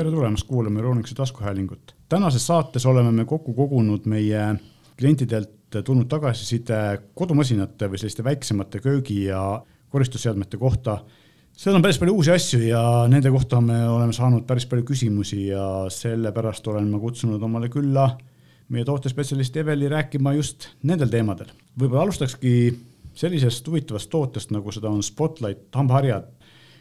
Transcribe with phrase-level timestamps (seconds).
[0.00, 1.94] tere tulemast kuulama Euroonikuse taskuhäälingut.
[2.08, 4.54] tänases saates oleme me kokku kogunud meie
[4.98, 9.42] klientidelt tulnud tagasiside kodumasinate või selliste väiksemate köögi ja
[9.88, 11.04] koristusseadmete kohta.
[11.52, 15.46] seal on päris palju uusi asju ja nende kohta me oleme saanud päris palju küsimusi
[15.50, 18.08] ja sellepärast olen ma kutsunud omale külla
[18.68, 21.52] meie tootespetsialist Eveli rääkima just nendel teemadel.
[21.80, 22.72] võib-olla alustakski
[23.12, 26.39] sellisest huvitavast tootest, nagu seda on Spotlight hambaharjad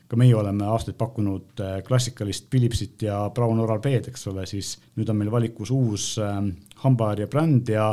[0.10, 4.74] ka meie oleme aastaid pakkunud äh, klassikalist Philipsit ja Brown Oral B-d, eks ole, siis
[4.98, 6.40] nüüd on meil valikus uus äh,
[6.84, 7.92] hambaharja bränd ja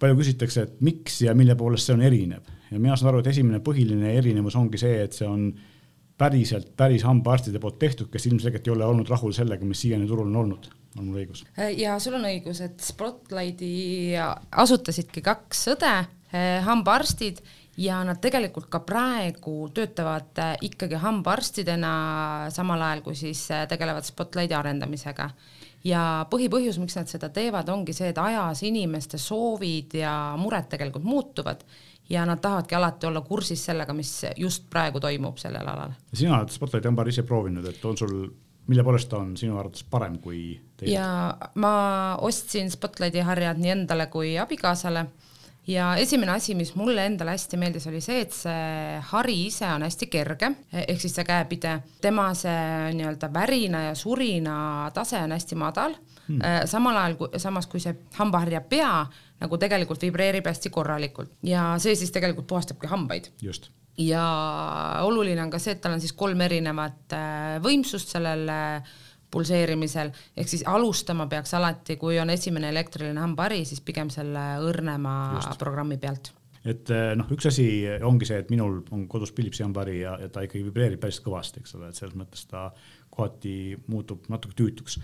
[0.00, 3.28] palju küsitakse, et miks ja mille poolest see on erinev ja mina saan aru, et
[3.34, 5.50] esimene põhiline erinevus ongi see, et see on
[6.18, 10.30] päriselt päris hambaarstide poolt tehtud, kes ilmselgelt ei ole olnud rahul sellega, mis siiani turul
[10.30, 11.44] on olnud, on mul õigus?
[11.58, 13.74] Äh, ja sul on õigus, et Spotlighti
[14.64, 15.92] asutasidki kaks õde,
[16.64, 17.44] hambaarstid
[17.76, 21.94] ja nad tegelikult ka praegu töötavad äh, ikkagi hambaarstidena,
[22.54, 25.30] samal ajal kui siis äh, tegelevad Spotlighti arendamisega.
[25.84, 31.04] ja põhipõhjus, miks nad seda teevad, ongi see, et ajas inimeste soovid ja mured tegelikult
[31.04, 31.64] muutuvad
[32.08, 35.92] ja nad tahavadki alati olla kursis sellega, mis just praegu toimub sellel alal.
[36.12, 38.16] sina oled Spotlighti hambaharja ise proovinud, et on sul
[38.66, 40.94] mille poolest ta on sinu arvates parem kui teised?
[40.94, 41.74] ja ma
[42.24, 45.06] ostsin Spotlighti harjad nii endale kui abikaasale
[45.66, 49.84] ja esimene asi, mis mulle endale hästi meeldis, oli see, et see hari ise on
[49.86, 50.50] hästi kerge,
[50.84, 54.56] ehk siis see käepide, tema see nii-öelda värina ja surina
[54.94, 55.96] tase on hästi madal.
[56.24, 59.04] Äh, samal ajal kui, samas kui see hambaharja pea
[59.42, 61.34] nagu tegelikult vibreerib hästi korralikult.
[61.44, 63.32] Ja see siis tegelikult puhastabki hambaid.
[63.42, 63.70] just.
[63.98, 64.24] Ja
[65.06, 68.94] oluline on ka see, et tal on siis kolm erinevat äh, võimsust sellel äh,
[69.34, 75.18] pulseerimisel, ehk siis alustama peaks alati, kui on esimene elektriline hambahari, siis pigem selle õrnema
[75.40, 75.58] Just.
[75.60, 76.32] programmi pealt
[76.64, 77.66] et eh, noh, üks asi
[78.08, 81.60] ongi see, et minul on kodus Philipsi hambahari ja, ja ta ikkagi vibreerib päris kõvasti,
[81.60, 82.70] eks ole, et selles mõttes ta
[83.14, 84.98] kohati muutub natuke tüütuks.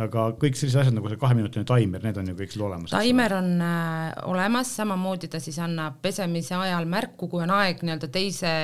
[0.00, 2.94] aga kõik sellised asjad nagu see kaheminutiline taimer, need on ju kõik seal olemas.
[2.94, 8.12] taimer on äh, olemas, samamoodi ta siis annab pesemise ajal märku, kui on aeg nii-öelda
[8.14, 8.54] teise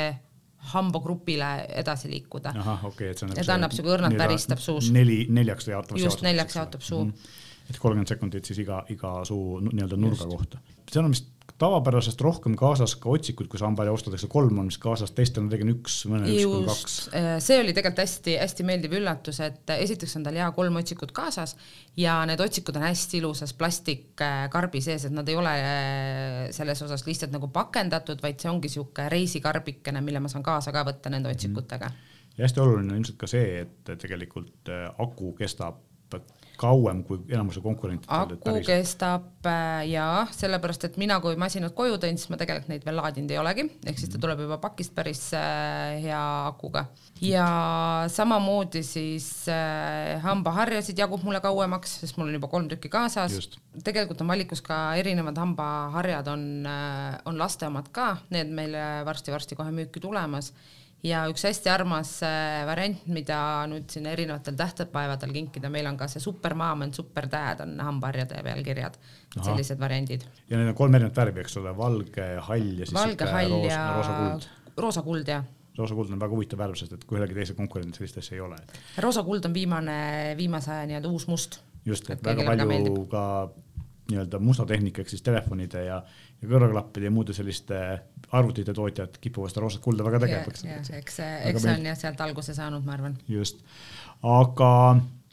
[0.73, 1.51] hambagrupile
[1.83, 2.53] edasi liikuda.
[2.57, 3.39] ahah, okei okay,, et see on.
[3.39, 4.91] et annab siuke õrnalt väristab suus.
[4.95, 6.01] neli, neljaks jaotab.
[6.03, 7.11] just, neljaks jaotab suu mm.
[7.11, 7.71] -hmm.
[7.71, 10.37] et kolmkümmend sekundit siis iga, iga suu nii-öelda nurga just.
[10.37, 10.59] kohta.
[10.93, 15.13] seal on vist tavapärasest rohkem kaasas ka otsikud, kui sambali ostetakse, kolm on vist kaasas,
[15.17, 16.97] teistel on tegelikult üks, mõnel üks kuni kaks.
[17.17, 21.57] Äh, see oli tegelikult hästi-hästi meeldiv üllatus, et esiteks on tal hea kolm otsikut kaasas
[21.97, 27.07] ja need otsikud on hästi ilusas plastikkarbi sees, et nad ei ole äh, selles osas
[27.09, 31.31] lihtsalt nagu pakendatud, vaid see ongi niisugune reisikarbikene, mille ma saan kaasa ka võtta nende
[31.31, 31.39] mhm.
[31.39, 32.05] otsikutega mm.
[32.05, 32.37] -hmm.
[32.37, 35.81] ja hästi oluline on ilmselt ka see, et tegelikult äh, aku kestab
[36.61, 38.37] kauem kui enamuse konkurentidel.
[38.37, 42.87] aku kestab äh, jaa, sellepärast et mina, kui masinad koju tõin, siis ma tegelikult neid
[42.87, 46.87] veel laadinud ei olegi, ehk siis ta tuleb juba pakist päris äh, hea akuga.
[47.25, 47.49] ja
[48.13, 53.51] samamoodi siis äh, hambaharjasid jagub mulle kauemaks, sest mul on juba kolm tükki kaasas.
[53.85, 56.49] tegelikult on valikus ka erinevad hambaharjad on,
[57.25, 58.75] on laste omad ka, need meil
[59.07, 60.53] varsti-varsti kohe müüki tulemas
[61.05, 63.39] ja üks hästi armas äh, variant, mida
[63.71, 68.63] nüüd siin erinevatel tähtepäevadel kinkida, meil on ka see supermaam on supertähed on hambaharjade peal
[68.67, 68.97] kirjad,
[69.37, 70.25] sellised variandid.
[70.51, 73.69] ja need on kolm erinevat värvi, eks ole, valge, hall ja siis valge, hall roos,
[73.71, 74.49] ja roosa kuld.
[74.77, 75.47] roosa kuld jah
[75.77, 78.43] roosa kuld on väga huvitav värv, sest et kui ühelgi teisel konkurendil sellist asja ei
[78.45, 78.59] ole.
[79.05, 79.99] roosa kuld on viimane,
[80.39, 81.61] viimase aja nii-öelda uus must.
[81.85, 83.25] just, et väga palju ka
[84.11, 85.99] nii-öelda musta tehnika ehk siis telefonide ja,
[86.43, 87.81] ja kõrvaklappide ja muude selliste
[88.37, 90.55] arvutite tootjad kipuvad seda roosat kulda väga tegema.
[90.55, 93.19] eks see, eks see on jah sealt alguse saanud, ma arvan.
[93.29, 93.63] just,
[94.23, 94.71] aga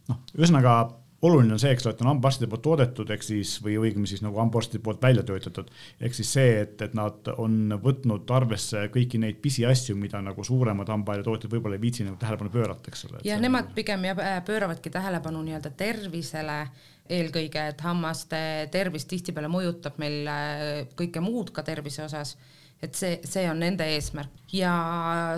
[0.09, 0.77] noh, ühesõnaga
[1.23, 4.23] oluline on see, eks ole, et on hambaarstide poolt toodetud, ehk siis või õigemini siis
[4.25, 5.69] nagu hambaarstide poolt välja töötatud,
[6.03, 10.91] ehk siis see, et, et nad on võtnud arvesse kõiki neid pisiasju, mida nagu suuremad
[10.91, 13.23] hambaharjatootjad võib-olla ei viitsi nagu tähelepanu pöörata, eks ole.
[13.27, 16.59] ja nemad pigem jah pööravadki tähelepanu nii-öelda tervisele
[17.09, 18.39] eelkõige, et hammaste
[18.71, 22.37] tervis tihtipeale mõjutab meil äh, kõike muud ka tervise osas.
[22.83, 24.31] Et see, see on nende eesmärk.
[24.51, 24.73] Ja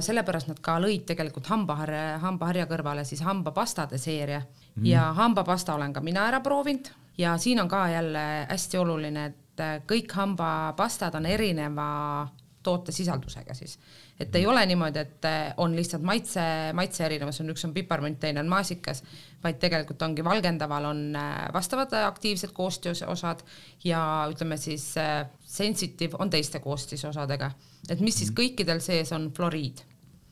[0.02, 4.42] sellepärast nad ka lõid tegelikult hambaharja, hambaharja kõrvale siis hambapastade seeria.
[4.76, 4.86] Mm.
[4.90, 6.90] ja hambapasta olen ka mina ära proovinud.
[7.18, 12.28] Ja siin on ka jälle hästi oluline, et kõik hambapastad on erineva
[12.66, 13.78] tootesisaldusega siis.
[14.20, 16.42] et ei ole niimoodi, et eh, on lihtsalt maitse,
[16.74, 19.04] maitse erinevus on, üks on piparmünt, teine on maasikas,
[19.44, 23.44] vaid tegelikult ongi valgendaval on eh, vastavad aktiivsed koostisosad
[23.86, 24.02] ja
[24.32, 27.52] ütleme siis eh, sensitive on teiste koostisosadega,
[27.90, 28.40] et mis siis mhm.
[28.42, 29.86] kõikidel sees on fluoriid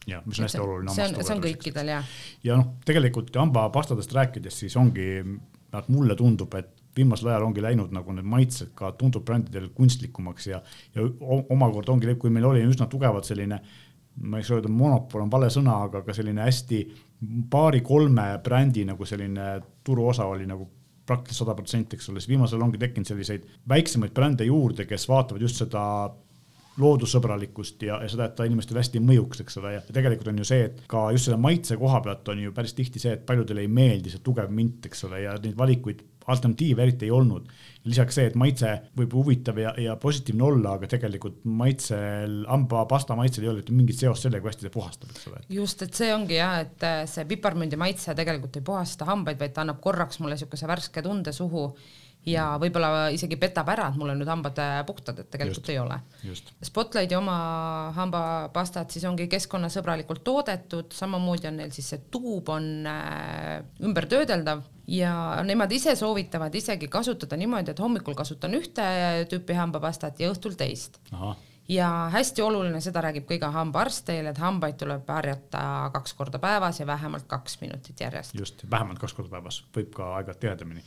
[0.08, 0.94] ja mis on hästi oluline.
[0.94, 2.16] see on, see on kõikidel jah.
[2.44, 5.10] ja noh, tegelikult hambapastadest rääkides, siis ongi,
[5.88, 10.62] mulle tundub, et viimasel ajal ongi läinud nagu need maitsed ka tundub brändidel kunstlikumaks ja,
[10.96, 13.60] ja omakorda ongi, kui meil oli üsna tugevalt selline
[14.22, 16.84] ma ei saa öelda, monopol on vale sõna, aga ka selline hästi
[17.50, 20.68] paari-kolme brändi nagu selline turuosa oli nagu
[21.04, 25.44] praktiliselt sada protsenti, eks ole, siis viimasel ongi tekkinud selliseid väiksemaid brände juurde, kes vaatavad
[25.44, 25.84] just seda
[26.82, 30.48] loodussõbralikkust ja, ja seda, et ta inimestele hästi mõjuks, eks ole, ja tegelikult on ju
[30.48, 33.62] see, et ka just selle maitse koha pealt on ju päris tihti see, et paljudele
[33.66, 37.48] ei meeldi see tugev mint, eks ole, ja neid valikuid, alternatiive eriti ei olnud.
[37.84, 43.44] lisaks see, et maitse võib huvitav ja, ja positiivne olla, aga tegelikult maitsel, hambapasta maitsel
[43.44, 45.42] ei ole mitte mingit seost sellega, kui hästi see puhastab, eks ole.
[45.52, 49.66] just, et see ongi jah, et see piparmündi maitse tegelikult ei puhasta hambaid, vaid ta
[49.66, 51.68] annab korraks mulle niisuguse värske tunde suhu
[52.30, 55.72] ja võib-olla isegi petab ära, et mul on nüüd hambad äh, puhtad, et tegelikult just,
[55.74, 55.98] ei ole.
[56.64, 57.38] Spotlighti oma
[57.98, 65.16] hambapastad siis ongi keskkonnasõbralikult toodetud, samamoodi on neil siis see tuub on äh, ümbertöödeldav ja
[65.48, 68.86] nemad ise soovitavad isegi kasutada niimoodi, et hommikul kasutan ühte
[69.32, 71.02] tüüpi hambapastat ja õhtul teist.
[71.68, 76.40] Ja hästi oluline, seda räägib ka iga hambaarst teile, et hambaid tuleb harjata kaks korda
[76.44, 78.36] päevas ja vähemalt kaks minutit järjest.
[78.36, 80.84] just, vähemalt kaks korda päevas, võib ka aeg-ajalt tihedamini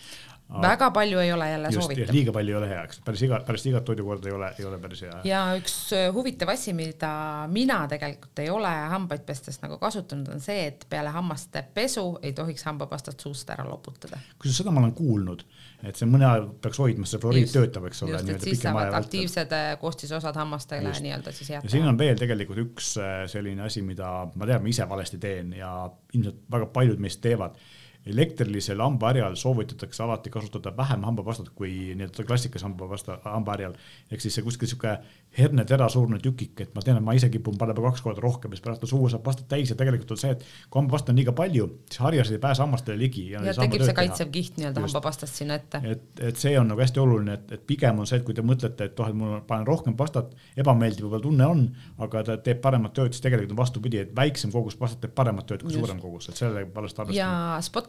[0.63, 2.15] väga palju ei ole jälle soovitav.
[2.15, 4.79] liiga palju ei ole hea, eks päris iga, pärast igat toidukorda ei ole, ei ole
[4.79, 5.19] päris hea.
[5.25, 7.11] ja üks äh, huvitav asi, mida
[7.51, 12.33] mina tegelikult ei ole hambaid pestes nagu kasutanud, on see, et peale hammaste pesu ei
[12.33, 14.21] tohiks hambapastat suust ära loputada.
[14.39, 15.43] kusjuures seda ma olen kuulnud,
[15.85, 18.15] et see mõne aja peaks hoidma, see fluoriid töötab, eks ole.
[18.17, 21.69] just, et siis saavad aktiivsed äh, koostisosad hammastele nii-öelda siis jätta.
[21.69, 25.21] ja siin on veel tegelikult üks äh, selline asi, mida ma tean, ma ise valesti
[25.23, 25.73] teen ja
[26.15, 27.59] ilmselt väga paljud meist teevad
[28.07, 33.75] elektrilisel hambaharjal soovitatakse alati kasutada vähem hambapastat kui nii-öelda klassikalise hambapasta, hambaharjal.
[34.11, 34.97] ehk siis see kuskil sihuke
[35.39, 38.63] hernetera suurune tükik, et ma tean, et ma ise kipun panema kaks korda rohkem, siis
[38.65, 41.67] pärast suu saab pastat täis ja tegelikult on see, et kui hambapasta on liiga palju,
[41.91, 43.27] siis harjased ei pääse hammastele ligi.
[43.33, 45.83] ja, ja tekib see kaitsev kiht nii-öelda hambapastast sinna ette.
[45.85, 48.45] et, et see on nagu hästi oluline, et, et pigem on see, et kui te
[48.47, 51.67] mõtlete, et oh, et mul panen rohkem pastat, ebameeldiv võib-olla tunne on,
[52.07, 55.51] aga ta teeb paremat tööd, siis tegelikult on vastupidi, et väiksem kogus pastat teeb paremat
[55.51, 55.83] tööd kui Just.
[55.83, 57.19] suurem kogus, et sellega alles arvestada.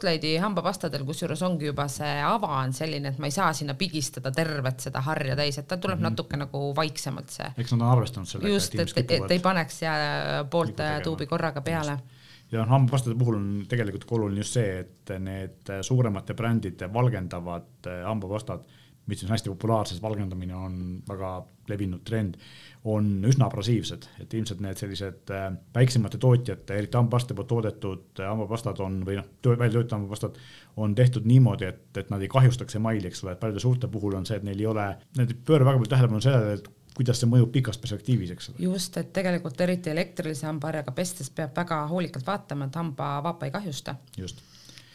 [0.07, 3.75] Ja Spotlighti hambapastadel, kusjuures ongi juba see ava on selline, et ma ei saa sinna
[3.77, 6.09] pigistada tervet seda harja täis, et ta tuleb mm -hmm.
[6.09, 7.51] natuke nagu vaiksemalt see.
[7.57, 8.54] eks nad on arvestanud sellega.
[8.54, 9.80] just, et, et, et ei paneks
[10.50, 12.00] poolt tuubi korraga peale
[12.51, 17.89] ja noh, hambapastade puhul on tegelikult ka oluline just see, et need suuremate brändide valgendavad
[18.06, 18.63] hambapastad,
[19.07, 21.31] mis on hästi populaarsed, valgendamine on väga
[21.68, 22.36] levinud trend,
[22.88, 28.80] on üsna abrasiivsed, et ilmselt need sellised äh, väiksemate tootjate, eriti hambaarstide poolt toodetud hambapastad
[28.83, 30.39] on või noh, välja töötatud hambapastad
[30.77, 34.19] on tehtud niimoodi, et, et nad ei kahjustaks emaili, eks ole, et paljude suurte puhul
[34.19, 34.89] on see, et neil ei ole,
[35.19, 38.62] nad ei pööra väga palju tähelepanu sellele, et kuidas see mõjub pikas perspektiivis, eks ole.
[38.68, 43.95] just, et tegelikult eriti elektrilise hambaharjaga pestes peab väga hoolikalt vaatama, et hambavaapa ei kahjusta.
[44.18, 44.44] just.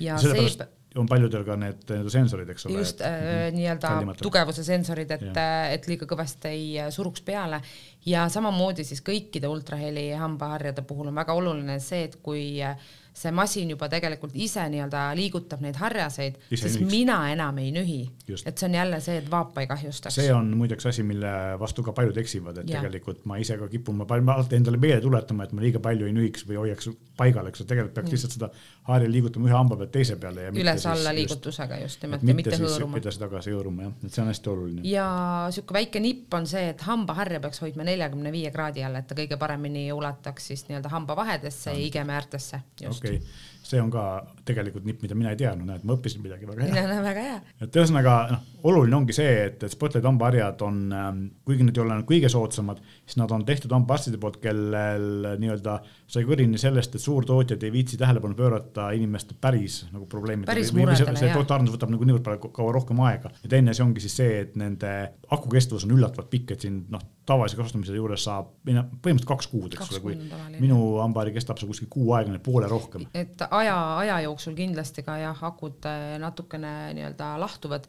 [0.00, 2.81] ja see on paljudel ka need nii-öelda sensorid, eks ole.
[2.83, 3.56] just äh, mhm.
[3.56, 5.29] nii-öelda tugevuse sensorid, et,
[5.77, 7.62] et liiga kõvasti ei äh, suruks peale
[8.06, 12.77] ja samamoodi siis kõikide ultraheli hambaharjade puhul on väga oluline see, et kui äh,
[13.12, 16.91] see masin juba tegelikult ise nii-öelda liigutab neid harjaseid, siis nühiks.
[16.91, 18.00] mina enam ei nühi.
[18.47, 20.14] et see on jälle see, et vaapa ei kahjustaks.
[20.14, 22.81] see on muideks asi, mille vastu ka paljud eksivad, et ja.
[22.81, 26.09] tegelikult ma ise ka kipun, ma pean alati endale meelde tuletama, et ma liiga palju
[26.09, 28.49] ei nühiks või hoiaks paigal, eks ju, tegelikult peaks lihtsalt seda
[28.88, 30.49] harja liigutama ühe hamba pealt teise peale.
[30.56, 33.03] üles-alla liigutusega just nimelt ja mitte hõõruma.
[33.03, 34.87] edasi-tagasi hõõruma jah, et see on hästi oluline.
[34.88, 35.06] ja
[35.53, 39.19] sihuke väike nipp on see, et hambaharja peaks hoidma neljakümne viie kraadi all, et ta
[39.19, 43.27] kõige paremini ulataks siis nii-öelda hambavahedesse ja igemeäärtesse just okei okay.,
[43.72, 44.06] see on ka
[44.46, 46.84] tegelikult nipp, mida mina ei teadnud, näed, ma õppisin midagi väga hea.
[46.91, 47.38] no väga hea.
[47.64, 51.84] et ühesõnaga noh, oluline ongi see, et, et Spotlight hambaharjad on, ähm, kuigi nad ei
[51.84, 55.79] ole kõige soodsamad, siis nad on tehtud hambaarstide poolt, kellel nii-öelda
[56.12, 60.67] sai kõrini sellest, et suurtootjad ei viitsi tähelepanu pöörata inimeste päris nagu probleemidele.
[60.76, 61.36] muredele, jah.
[61.38, 64.58] tootearendus võtab nagu niivõrd palju kaua rohkem aega ja teine asi ongi siis see, et
[64.60, 64.93] nende
[65.32, 69.76] aku kestvus on üllatavalt pikk, et siin noh, tavalise kasutamise juures saab põhimõtteliselt kaks kuud,
[69.76, 73.06] eks ole, kui minu hambahari kestab see kuskil kuu aega, poole rohkem.
[73.14, 77.89] et aja, aja jooksul kindlasti ka jah, akud äh, natukene nii-öelda lahtuvad.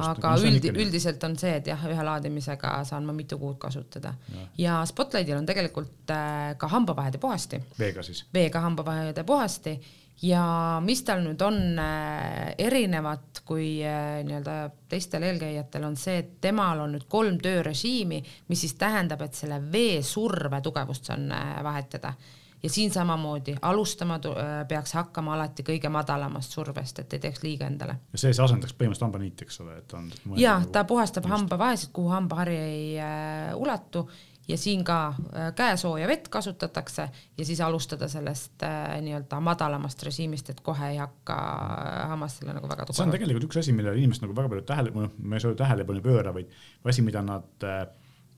[0.00, 4.46] aga üldi, üldiselt on see, et jah, ühe laadimisega saan ma mitu kuud kasutada ja,
[4.56, 7.60] ja Spotlightil on tegelikult äh, ka hambavahede puhasti.
[7.78, 8.24] veega siis?
[8.34, 9.74] veega hambavahede puhasti
[10.22, 10.44] ja
[10.80, 14.54] mis tal nüüd on äh, erinevat kui nii-öelda
[14.88, 19.60] teistel eelkäijatel, on see, et temal on nüüd kolm töörežiimi, mis siis tähendab, et selle
[19.68, 21.28] veesurve tugevust saan
[21.66, 22.14] vahetada
[22.64, 24.18] ja siin samamoodi alustama
[24.68, 27.98] peaks hakkama alati kõige madalamast survest, et ei teeks liiga endale.
[28.12, 30.12] ja see, see asendaks põhimõtteliselt hambaniiti, eks ole, et on.
[30.40, 30.72] ja nagu...
[30.72, 34.08] ta puhastab hambavahesid, kuhu hambahari ei äh, ulatu
[34.48, 40.50] ja siin ka äh, käesooja vett kasutatakse ja siis alustada sellest äh, nii-öelda madalamast režiimist,
[40.50, 42.98] et kohe ei hakka äh, hammastele nagu väga tugev.
[42.98, 45.64] see on tegelikult üks asi, millele inimesed nagu väga palju tähelepanu, ma ei saa öelda
[45.64, 47.68] tähelepanu ei pööra, vaid asi, mida nad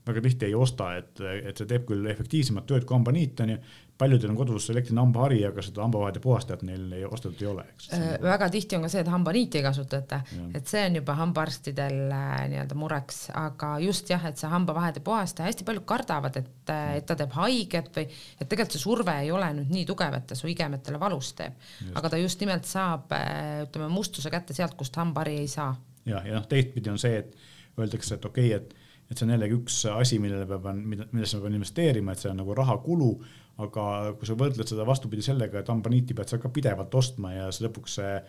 [0.07, 3.59] väga tihti ei osta, et, et see teeb küll efektiivsemat tööd kui hambaniit, on ju,
[3.97, 7.89] paljudel on kodus elektriline hambahari, aga seda hambavahede puhastajat neil ei ostetud ei ole, eks.
[8.23, 10.19] väga tihti on ka see, et hambaniiti ei kasutata,
[10.57, 15.49] et see on juba hambaarstidel äh, nii-öelda mureks, aga just jah, et see hambavahede puhastaja,
[15.49, 19.31] hästi paljud kardavad, et, äh, et ta teeb haiget või et tegelikult see surve ei
[19.33, 21.57] ole nüüd nii tugev, et ta su igemetele valus teeb,
[21.97, 25.73] aga ta just nimelt saab, äh, ütleme, mustuse kätte sealt, kust hambahari ei saa.
[26.05, 29.31] ja, ja noh, teistpidi on see, et öeldakse, et okei okay,, et et see on
[29.31, 33.11] jällegi üks asi, millele peab, millesse ma pean investeerima, et see on nagu rahakulu,
[33.57, 33.85] aga
[34.17, 37.65] kui sa võrdled seda vastupidi sellega, et hambaniiti pead sa ka pidevalt ostma ja see
[37.67, 38.19] lõpuks see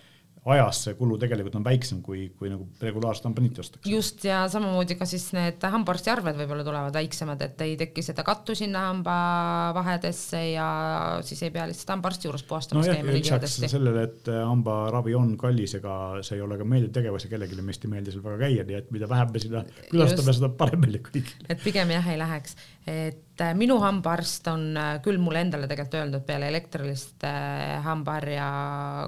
[0.49, 3.91] ajas see kulu tegelikult on väiksem, kui, kui nagu regulaarset hambaniiti ostakse.
[3.91, 8.57] just, ja samamoodi ka siis need hambaarstiarved võib-olla tulevad väiksemad, et ei teki seda kattu
[8.59, 10.69] sinna hambavahedesse ja
[11.27, 15.77] siis ei pea lihtsalt hambaarsti juures puhastamas no käima lisaks sellele, et hambaravi on kallis,
[15.81, 18.67] ega see ei ole ka meeldiv tegevus ja kellelegi meist ei meeldi seal väga käia,
[18.69, 21.49] nii et mida vähem me sinna külastame, seda parem meile kõigile.
[21.49, 22.57] et pigem jah, ei läheks,
[22.87, 28.49] et äh, minu hambaarst on äh, küll mulle endale tegelikult öelnud, peale elektrilist äh, hambaharja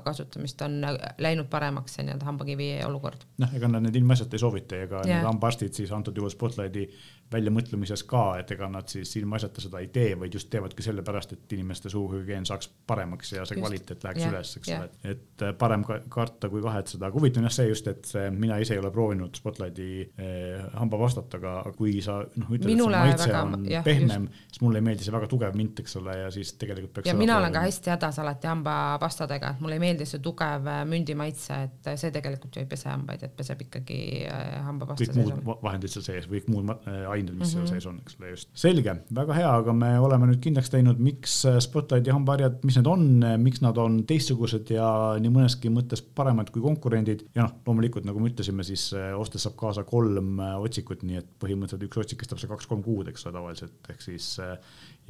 [0.05, 0.81] kasutamist on
[1.19, 3.25] läinud paremaks see nii-öelda hambakivi olukord.
[3.43, 5.21] noh, ega nad need ilmaasjata ei soovita, ega yeah.
[5.21, 6.87] need hambaarstid siis antud juhul Spotlighti
[7.31, 11.53] väljamõtlemises ka, et ega nad siis ilmaasjata seda ei tee, vaid just teevadki sellepärast, et
[11.55, 13.63] inimeste suuhügieen saaks paremaks ja see just.
[13.63, 14.33] kvaliteet läheks yeah.
[14.35, 17.87] üles, eks ole yeah., et parem karta kui kahetseda, aga huvitav on jah see just,
[17.91, 22.83] et mina ise ei ole proovinud Spotlighti eh, hambapastat, aga kui sa noh, ütled, et
[22.83, 25.97] see maitse väga, on jah, pehmem, siis mulle ei meeldi see väga tugev mint, eks
[26.00, 29.79] ole, ja siis tegelikult peaks ja mina olen ka hästi hädas alati hambapastadega, et mulle
[29.79, 33.35] ei meeldi see tugev äh, mündi maitse, et see tegelikult ju ei pese hambaid, et
[33.37, 35.17] peseb ikkagi äh, hambapasta sees.
[35.17, 37.50] kõik muud vahendid seal sees või kõik muud äh, ained, mis mm -hmm.
[37.50, 37.73] seal mhm.
[37.75, 38.50] sees on, eks ole, just.
[38.65, 43.07] selge, väga hea, aga me oleme nüüd kindlaks teinud, miks Spotlighti hambaharjad, mis need on,
[43.43, 48.21] miks nad on teistsugused ja nii mõneski mõttes paremad kui konkurendid ja noh, loomulikult nagu
[48.21, 52.50] me ütlesime, siis ostes saab kaasa kolm otsikut, nii et põhimõtteliselt üks otsik kestab see
[52.50, 54.59] kaks-kolm kuud, eks ole, tavaliselt, ehk siis äh,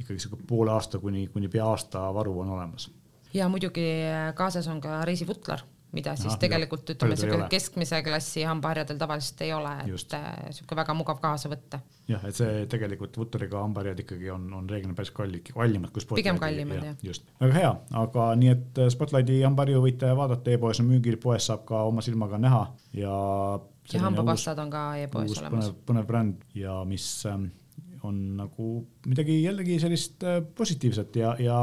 [0.01, 2.89] ikkagi sihuke poole aasta kuni, kuni pea aasta varu on olemas.
[3.33, 8.01] ja muidugi äh, kaasas on ka reisivutlar, mida siis ja, tegelikult ja, ütleme, sihuke keskmise
[8.03, 10.27] klassi hambaharjadel tavaliselt ei ole, et äh,
[10.57, 11.81] sihuke väga mugav kaasa võtta.
[12.09, 16.23] jah, et see tegelikult vutlariga hambaharjad ikkagi on, on reeglina päris kallid, kallimad kui Spotlighti.
[16.23, 16.97] pigem kallimad jah.
[17.11, 21.65] just, väga hea, aga nii et Spotlighti hambaharju võite vaadata e-poes on müügil, poes saab
[21.69, 22.65] ka oma silmaga näha
[22.97, 23.15] ja.
[23.93, 25.71] ja hambapastad on ka e-poes olemas.
[25.71, 27.51] põnev, põnev bränd ja mis ähm,
[28.07, 28.69] on nagu
[29.09, 31.57] midagi jällegi sellist äh, positiivset ja, ja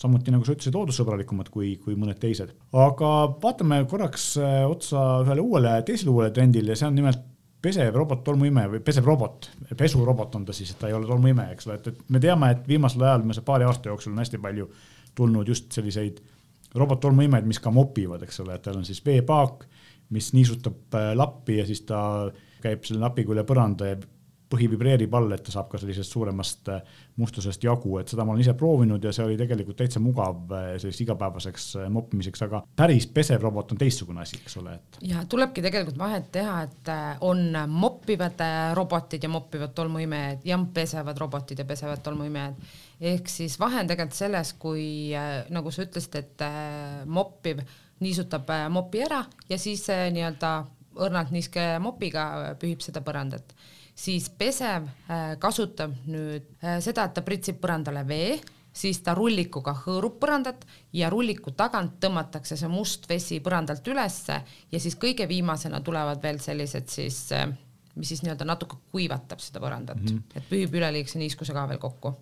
[0.00, 2.52] samuti nagu sa ütlesid, loodussõbralikumad kui, kui mõned teised.
[2.76, 7.24] aga vaatame korraks äh, otsa ühele uuele, teisele uuele trendile see on nimelt
[7.66, 11.54] pesev robot tolmuimeja või pesev robot, pesurobot on ta siis, et ta ei ole tolmuimeja,
[11.54, 14.40] eks ole, et, et me teame, et viimasel ajal, viimase paari aasta jooksul on hästi
[14.42, 14.68] palju
[15.16, 16.20] tulnud just selliseid
[16.76, 19.64] robot-tolmuimejaid, mis ka mopivad, eks ole, et tal on siis veepaak,
[20.14, 22.00] mis niisutab äh, lappi ja siis ta
[22.62, 23.98] käib selle napiga üle põranda ja
[24.50, 28.34] põhi vibreerib all, et ta saab ka sellisest suuremast äh, mustusest jagu, et seda ma
[28.34, 32.62] olen ise proovinud ja see oli tegelikult täitsa mugav äh, selliseks igapäevaseks äh, moppimiseks, aga
[32.78, 35.00] päris pesev robot on teistsugune asi, eks ole, et.
[35.10, 36.92] ja tulebki tegelikult vahet teha, et
[37.26, 38.44] on moppivad
[38.78, 42.62] robotid ja moppivad tolmuimejad ja pesevad robotid ja pesevad tolmuimejad.
[43.00, 44.86] ehk siis vahe on tegelikult selles, kui
[45.50, 46.46] nagu sa ütlesid, et
[47.06, 47.64] moppiv
[48.00, 50.52] niisutab mopi ära ja siis nii-öelda
[51.02, 53.56] õrnalt niiske mopiga pühib seda põrandat
[53.96, 58.36] siis pesev äh, kasutab nüüd äh, seda, et ta pritsib põrandale vee,
[58.76, 64.40] siis ta rullikuga hõõrub põrandat ja rulliku tagant tõmmatakse see must vesi põrandalt ülesse
[64.72, 67.48] ja siis kõige viimasena tulevad veel sellised siis, äh,
[67.96, 70.36] mis siis nii-öelda natuke kuivatab seda põrandat mm, -hmm.
[70.36, 72.16] et pühib üleliigse niiskuse ka veel kokku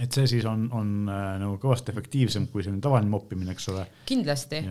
[0.00, 3.86] et see siis on, on nagu kõvasti efektiivsem kui selline tavaline moppimine, eks ole.
[4.06, 4.62] kindlasti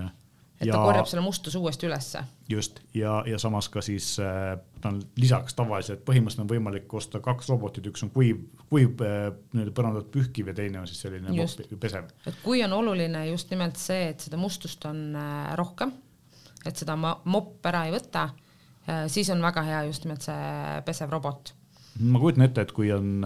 [0.60, 2.22] et ja, ta korjab selle mustuse uuesti ülesse.
[2.50, 7.20] just ja, ja samas ka siis äh, ta on lisaks tavaliselt põhimõtteliselt on võimalik osta
[7.24, 8.40] kaks robotit, üks on kuiv,
[8.72, 11.62] kuiv äh, nii-öelda põrandat pühkiv ja teine on siis selline just.
[11.82, 12.08] pesev.
[12.26, 15.92] et kui on oluline just nimelt see, et seda mustust on äh, rohkem,
[16.66, 18.30] et seda mopp ära ei võta,
[19.10, 21.52] siis on väga hea just nimelt see pesev robot
[22.06, 23.24] ma kujutan ette, et kui on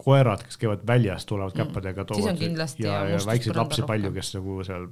[0.00, 1.58] koerad, kes käivad väljas, tulevad mm.
[1.60, 3.92] käppadega, toovad ja, ja, ja väikseid lapsi rohkem.
[3.92, 4.88] palju, kes nagu seal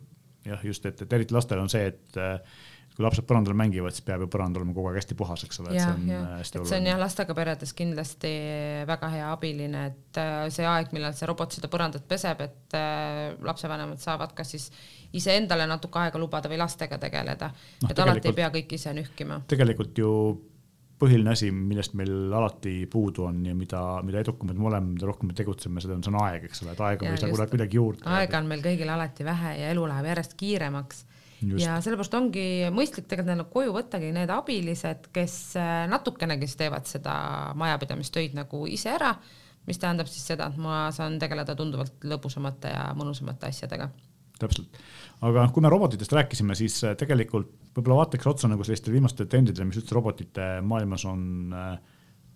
[0.46, 2.38] jah, just, et, et eriti lastel on see, et äh,
[2.96, 5.74] kui lapsed põrandal mängivad, siis peab ju põrand olema kogu aeg hästi puhas, eks ole,
[5.74, 6.20] et see on ja.
[6.22, 6.70] Äh, hästi oluline.
[6.72, 8.32] see on jah, lastega peredes kindlasti
[8.88, 12.80] väga hea abiline, et äh, see aeg, millal see robot seda põrandat peseb, et
[13.46, 14.70] lapsevanemad saavad kas siis
[15.16, 19.42] iseendale natuke aega lubada või lastega tegeleda no,, et alati ei pea kõik ise nühkima.
[19.50, 20.12] tegelikult ju
[21.00, 25.30] põhiline asi, millest meil alati puudu on ja mida, mida edukamad me oleme, mida rohkem
[25.30, 27.80] me tegutseme, seda on, see on aeg, eks ole, et aega me ei saa kuidagi
[27.80, 28.06] juurde.
[28.16, 31.04] aega on meil kõigil alati vähe ja elu läheb järjest kiiremaks.
[31.60, 36.88] Ja sellepärast ongi mõistlik tegelikult neile koju võttagi need abilised, kes äh, natukenegi siis teevad
[36.88, 37.16] seda
[37.60, 39.12] majapidamistöid nagu ise ära,
[39.68, 43.90] mis tähendab siis seda, et ma saan tegeleda tunduvalt lõbusamate ja mõnusamate asjadega.
[44.40, 44.80] Täpselt,
[45.28, 49.68] aga kui me robotitest rääkisime, siis äh, tegelikult võib-olla vaataks otsa nagu sellistele viimastele trendidele,
[49.68, 51.74] mis üldse robotite maailmas on äh,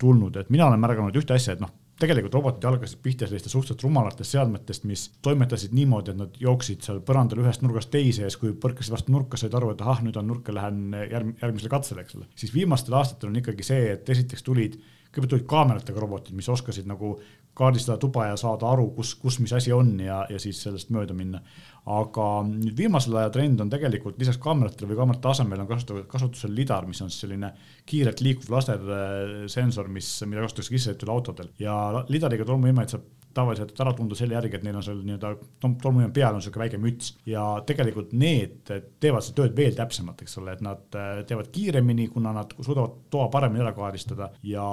[0.01, 3.85] tulnud, et mina olen märganud ühte asja, et noh, tegelikult robotid algasid pihta sellistest suhteliselt
[3.85, 8.39] rumalatest seadmetest, mis toimetasid niimoodi, et nad jooksid seal põrandal ühest nurgast teise ja siis,
[8.41, 12.07] kui põrkasid vastu nurka, said aru, et ahah, nüüd on nurka, lähen järg, järgmisele katsele,
[12.07, 12.29] eks ole.
[12.41, 14.79] siis viimastel aastatel on ikkagi see, et esiteks tulid,
[15.11, 17.17] kõigepealt tulid kaameratega robotid, mis oskasid nagu
[17.61, 21.17] kaardistada tuba ja saada aru, kus, kus mis asi on ja, ja siis sellest mööda
[21.17, 21.43] minna.
[21.91, 26.55] aga nüüd viimasel ajal trend on tegelikult lisaks kaameratele või kaamerate asemel on kasutusel, kasutusel
[26.55, 27.51] lidar, mis on siis selline
[27.89, 31.75] kiirelt liikuv lasersensor, mis, mida kasutatakse sissesõitudel autodel ja
[32.09, 36.39] lidariga tolmuimejaid saab tavaliselt ära tunda selle järgi, et neil on seal nii-öelda tolmuimeja peal
[36.39, 38.73] on sihuke väike müts ja tegelikult need
[39.03, 43.29] teevad seda tööd veel täpsemalt, eks ole, et nad teevad kiiremini, kuna nad suudavad toa
[43.33, 44.67] paremini ära kaardistada ja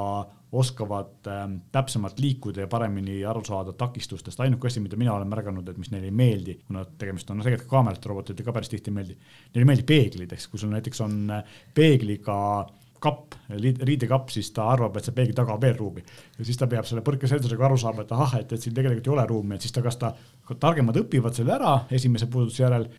[0.52, 4.40] oskavad ähm, täpsemalt liikuda ja paremini aru saada takistustest.
[4.40, 7.44] ainuke asi, mida mina olen märganud, et mis neile ei meeldi, kuna tegemist on no,
[7.44, 9.18] tegelikult ka kaamerate robotitega ka päris tihti ei meeldi,
[9.52, 12.38] neile ei meeldi peeglid, eks, kui sul näiteks on äh, peegliga
[13.04, 16.04] kapp, riidekapp, siis ta arvab, et see peegli taga on veel ruumi.
[16.38, 19.14] ja siis ta peab selle põrkesensoriga aru saama, et ahah, et, et siin tegelikult ei
[19.16, 20.14] ole ruumi, et siis ta, kas ta,
[20.60, 22.90] targemad õpivad selle ära esimese puudutuse järel.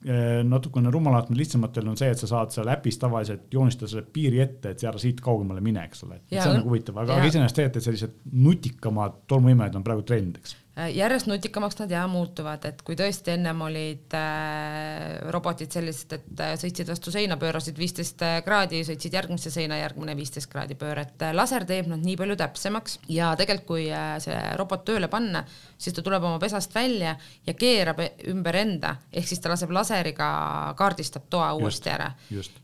[0.48, 4.72] natukene rumalatel, lihtsamatel on see, et sa saad seal äpis tavaliselt joonistada selle piiri ette,
[4.72, 6.22] et ära siit kaugemale mine, eks ole.
[6.30, 10.56] see on nagu huvitav, aga iseenesest see, et sellised nutikamad tolmuimejad on praegu trend, eks
[10.86, 16.52] järjest nutikamaks nad ja muutuvad, et kui tõesti ennem olid äh, robotid sellised, et äh,
[16.60, 21.16] sõitsid vastu seina, pöörasid viisteist äh, kraadi, sõitsid järgmisse seina, järgmine viisteist kraadi pööret.
[21.24, 25.42] Äh, laser teeb nad nii palju täpsemaks ja tegelikult, kui äh, see robot tööle panna,
[25.78, 27.16] siis ta tuleb oma pesast välja
[27.46, 30.30] ja keerab ümber enda, ehk siis ta laseb laseriga,
[30.78, 32.12] kaardistab toa uuesti ära.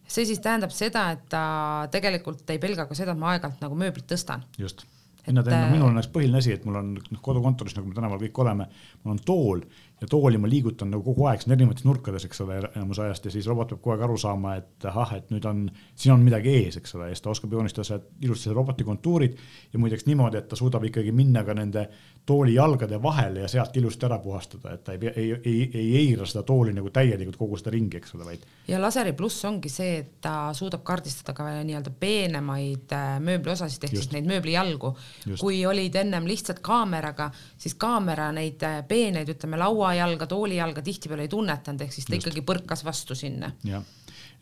[0.06, 1.44] see siis tähendab seda, et ta
[1.90, 4.46] tegelikult ei pelga ka seda, et ma aeg-ajalt nagu mööblit tõstan.
[4.58, 4.86] just
[5.26, 7.96] mina teen, no minul on näiteks põhiline asi, et mul on noh, kodukontoris, nagu me
[7.96, 8.68] tänaval kõik oleme,
[9.02, 9.64] mul on tool
[10.00, 13.32] ja tooli ma liigutan nagu kogu aeg siin erinevates nurkades, eks ole, enamus ajast ja
[13.34, 15.62] siis robot peab kogu aeg aru saama, et ahah, et nüüd on,
[15.94, 19.38] siin on midagi ees, eks ole, ja siis ta oskab joonistada sealt ilusti roboti kontuurid
[19.72, 21.86] ja muideks niimoodi, et ta suudab ikkagi minna ka nende
[22.26, 26.26] tooli jalgade vahele ja sealt ilusti ära puhastada, et ta ei, ei, ei, ei eira
[26.26, 28.44] seda tooli nagu täielikult kogu seda ringi, eks ole, vaid.
[28.68, 33.96] ja laseri pluss ongi see, et ta suudab kaardistada ka nii-öelda peenemaid äh, mööbliosasid ehk
[33.98, 34.94] siis neid mööblijalgu.
[35.40, 41.32] kui olid ennem lihtsalt kaameraga, siis kaamera neid äh, peeneid, ütleme lauajalga, toolijalga tihtipeale ei
[41.32, 42.24] tunnetanud, ehk siis ta just.
[42.24, 43.52] ikkagi põrkas vastu sinna.
[43.64, 43.84] jah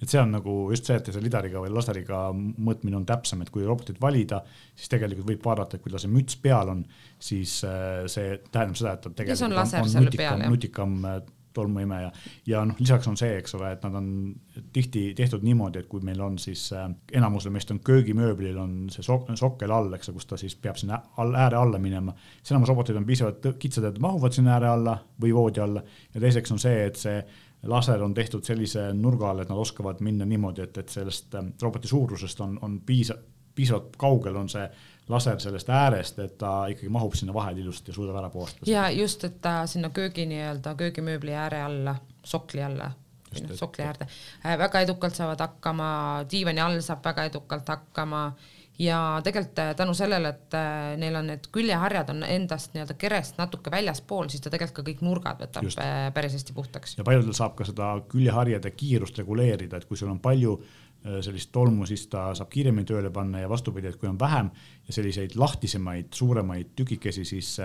[0.02, 3.52] et see on nagu just see, et see lidariga või laseriga mõõtmine on täpsem, et
[3.54, 4.40] kui robotit valida,
[4.74, 6.80] siis tegelikult võib vaadata, et kui tal see müts peal on,
[7.22, 11.20] siis äh, see tähendab seda, et ta tegelikult on, on, on nutikam, nutikam äh,
[11.54, 12.10] tolmuimeja
[12.46, 14.08] ja noh, lisaks on see, eks ole, et nad on
[14.72, 19.04] tihti tehtud niimoodi, et kui meil on siis äh, enamusel meist on köögimööblil on see
[19.06, 22.14] sok sokkel all, eks kus ta siis peab sinna all, ääre alla minema.
[22.40, 25.82] siis enamus robotid on piisavalt kitsad, et mahuvad sinna ääre alla või voodi alla
[26.14, 27.22] ja teiseks on see, et see
[27.62, 31.52] laser on tehtud sellise nurga all, et nad oskavad minna niimoodi, et, et sellest ähm,
[31.62, 33.22] roboti suurusest on, on piisav,
[33.54, 34.64] piisavalt kaugel on see
[35.12, 38.70] laser sellest äärest, et ta ikkagi mahub sinna vahele ilusti ja suudab ära puhastada.
[38.70, 42.90] ja just, et ta sinna köögi nii-öelda köögimööbli ääre alla, sokli alla
[43.40, 44.06] noh, sokli äärde
[44.46, 45.92] äh, väga edukalt saavad hakkama,
[46.30, 48.22] diivani all saab väga edukalt hakkama
[48.78, 53.40] ja tegelikult äh, tänu sellele, et äh, neil on need küljeharjad on endast nii-öelda kerest
[53.40, 55.82] natuke väljaspool, siis ta tegelikult ka kõik nurgad võtab Just.
[56.14, 56.96] Päris hästi puhtaks.
[56.98, 60.60] ja paljudel saab ka seda küljeharjade kiirust reguleerida, et kui sul on palju
[61.02, 64.52] sellist tolmu, siis ta saab kiiremini tööle panna ja vastupidi, et kui on vähem
[64.86, 67.56] ja selliseid lahtisemaid, suuremaid tükikesi, siis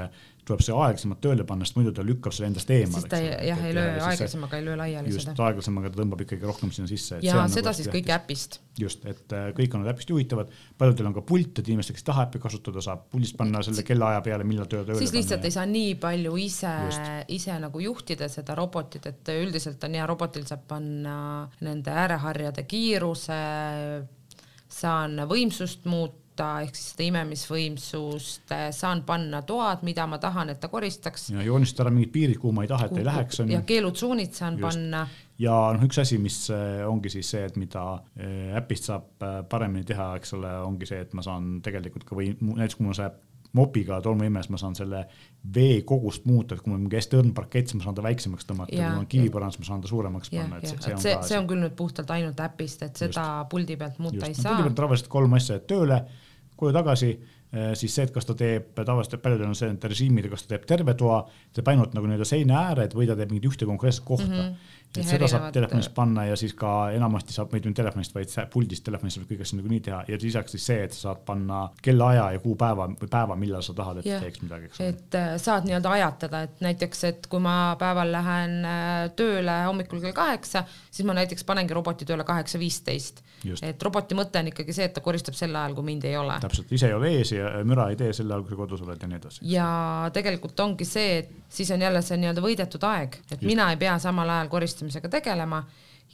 [0.48, 3.02] tuleb see aeglasemalt tööle panna, sest muidu ta lükkab selle endast eemale.
[3.02, 5.34] siis ta ei, jah, ei löö aeglasemaga, ei löö laiali just, seda.
[5.34, 7.20] just, aeglasemaga ta tõmbab ikkagi rohkem sinna sisse.
[7.26, 8.60] ja seda nagu siis kõik äpist.
[8.80, 12.10] just, et äh, kõik on äpist juhitavad, paljudel on ka pult, et inimesed, kes ei
[12.12, 15.52] taha äppi kasutada, saab puldist panna selle kellaaja peale, millal töö tööle siis lihtsalt panna.
[15.52, 16.76] ei saa nii palju ise,
[17.40, 21.18] ise nagu juhtida seda robotit, et üldiselt on hea, robotil saab panna
[21.66, 23.42] nende ääreharjade kiiruse,
[24.78, 30.50] saan võimsust muuta muuta, ehk siis seda imemisvõimsust, eh, saan panna toad, mida ma tahan,
[30.50, 31.30] et ta koristaks.
[31.30, 33.40] ja joonistada ära mingid piirid, kuhu ma ei taha, et kuhu, ei läheks.
[33.48, 34.62] ja keelutsoonid saan Just.
[34.62, 35.08] panna.
[35.40, 39.86] ja noh, üks asi, mis eh, ongi siis see, et mida eh, äpist saab paremini
[39.86, 43.10] teha, eks ole, ongi see, et ma saan tegelikult ka või näiteks kui mul see
[43.58, 45.04] mopiga tolmuimes ma saan selle
[45.54, 48.06] vee kogust muuta, et kui mul on mingi hästi õrn parkett, siis ma saan ta
[48.06, 50.96] väiksemaks tõmmata, kui mul on kivipõrand, siis ma saan ta suuremaks panna, et see, see
[50.96, 54.02] on see, ka see on küll nüüd puhtalt ainult äpist, et seda just, puldi pealt
[54.04, 54.28] muuta just.
[54.30, 54.56] ei no, saa.
[54.56, 56.02] puldi pealt tavaliselt kolm asja, et tööle,
[56.58, 57.12] koju tagasi
[57.80, 60.94] siis see, et kas ta teeb, tavaliselt paljudel on see, režiimid, kas ta teeb terve
[61.00, 61.22] toa,
[61.56, 64.42] teeb ainult nagu nii-öelda seina ääred või ta teeb mingit ühte konkreetset kohta mm.
[64.42, 68.86] -hmm et seda saab telefonist panna ja siis ka enamasti saab mitte telefonist, vaid puldist
[68.88, 72.42] telefonist saab kõigest nagunii teha ja lisaks siis see, et sa saad panna kellaaja ja
[72.44, 74.20] kuupäeva või päeva, millal sa tahad, et ja.
[74.24, 74.90] teeks midagi, eks ole.
[74.94, 80.02] et äh, saad nii-öelda ajatada, et näiteks, et kui ma päeval lähen äh, tööle hommikul
[80.04, 83.24] kell kaheksa, siis ma näiteks panengi roboti tööle kaheksa viisteist.
[83.62, 86.40] et roboti mõte on ikkagi see, et ta koristab sel ajal, kui mind ei ole.
[86.44, 89.02] täpselt, ise ei ole ees ja müra ei tee sel ajal, kui sa kodus oled
[89.02, 89.44] ja nii edasi.
[89.52, 89.68] ja
[90.14, 93.48] tegelikult ongi see, et siis on jälle see nii-öelda võidetud aeg, et Just.
[93.50, 94.50] mina ei pea samal ajal
[94.88, 95.64] koristamisega tegelema.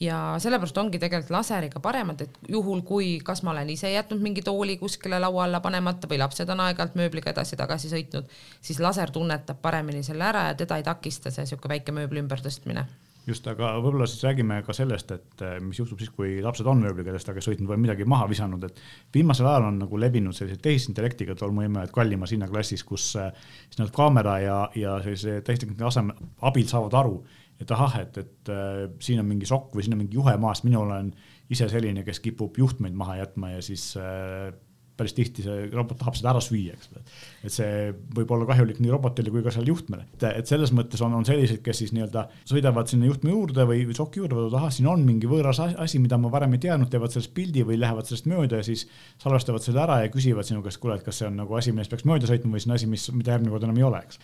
[0.01, 4.41] Ja sellepärast ongi tegelikult laseriga paremad, et juhul, kui kas ma olen ise jätnud mingi
[4.41, 8.25] tooli kuskile laua alla panemata või lapsed on aeg-ajalt mööbliga edasi-tagasi sõitnud,
[8.61, 12.87] siis laser tunnetab paremini selle ära ja teda ei takista see sihuke väike mööbli ümbertõstmine.
[13.23, 16.81] Just, aga võib-olla siis räägime ka sellest, et eh, mis juhtub siis, kui lapsed on
[16.83, 18.81] mööbliga edasi-tagasi sõitnud või midagi maha visanud, et
[19.13, 23.29] viimasel ajal on nagu levinud sellised tehisintellektiga tolmuimejad kallimas hinnaklassis, kus eh,
[23.69, 26.17] siis nad kaamera ja, ja sellise tehisintellekti aseme
[26.49, 27.15] abil saavad aru,
[27.61, 30.63] et ahah, et, et äh, siin on mingi sokk või siin on mingi juhe maas,
[30.65, 31.13] mina olen
[31.53, 34.51] ise selline, kes kipub juhtmeid maha jätma ja siis äh,
[34.97, 37.01] päris tihti see robot tahab seda ära süüa, eks ole.
[37.47, 37.69] et see
[38.13, 41.25] võib olla kahjulik nii robotile kui ka seal juhtmele, et, et selles mõttes on, on
[41.25, 45.05] selliseid, kes siis nii-öelda sõidavad sinna juhtme juurde või, soki juurde, vaatavad, ahah, siin on
[45.07, 48.61] mingi võõras asi, mida ma varem ei teadnud, teevad sellest pildi või lähevad sellest mööda
[48.61, 48.85] ja siis
[49.23, 51.93] salvestavad selle ära ja küsivad sinu käest, kuule, et kas see on nagu asi, millest
[51.93, 54.21] peaks mööda sõitma või see on asi, mis, mida järgmine kord enam ei ole, eks.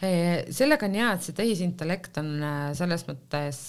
[0.59, 3.63] sellega on hea, et see tehisintellekt on äh, selles mõttes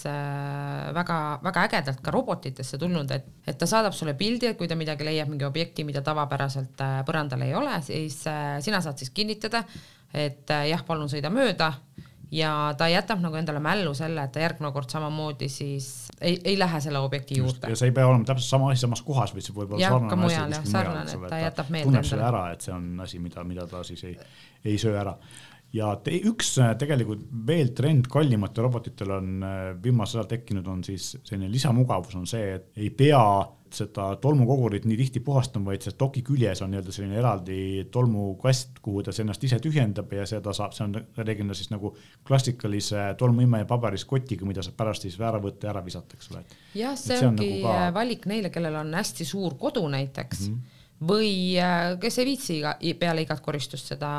[1.01, 4.77] väga-väga äh, ägedalt ka robotitesse tulnud, et, et ta saadab sulle pildi, et kui ta
[4.77, 9.13] midagi leiab, mingi objekti, mida tavapäraselt äh, põrandal ei ole, siis äh, sina saad siis
[9.15, 9.65] kinnitada,
[10.15, 11.73] et äh, jah, palun sõida mööda
[12.31, 15.89] ja ta jätab nagu endale mällu selle, et ta järgmine kord samamoodi siis
[16.21, 17.73] ei, ei lähe selle objekti Just, juurde.
[17.73, 20.27] ja see ei pea olema täpselt sama asi samas kohas, vaid see võib olla sarnane
[20.27, 20.37] asi.
[20.37, 22.03] jah, sarnane, et ta jätab meelde endale.
[22.03, 24.15] tunneb selle ära, et see on asi, mida, mida ta siis ei,
[24.65, 25.17] ei söö ära
[25.77, 29.47] ja te, üks äh, tegelikult veel trend kallimatel robotitel on
[29.83, 33.23] viimasel ajal tekkinud, on siis selline lisamugavus on see, et ei pea
[33.75, 37.61] seda tolmukogurit nii tihti puhastama, vaid see doki küljes on nii-öelda selline eraldi
[37.93, 41.93] tolmukast, kuhu ta ennast ise tühjendab ja seda saab, see on reeglina siis nagu
[42.27, 46.45] klassikalise tolmuimeja paberis kotiga, mida saab pärast siis ära võtta ja ära visata, eks ole.
[46.79, 47.79] jah, see ongi nagu ka...
[48.01, 50.55] valik neile, kellel on hästi suur kodu näiteks mm.
[50.55, 54.11] -hmm või äh, kes ei viitsi iga, peale igat koristust seda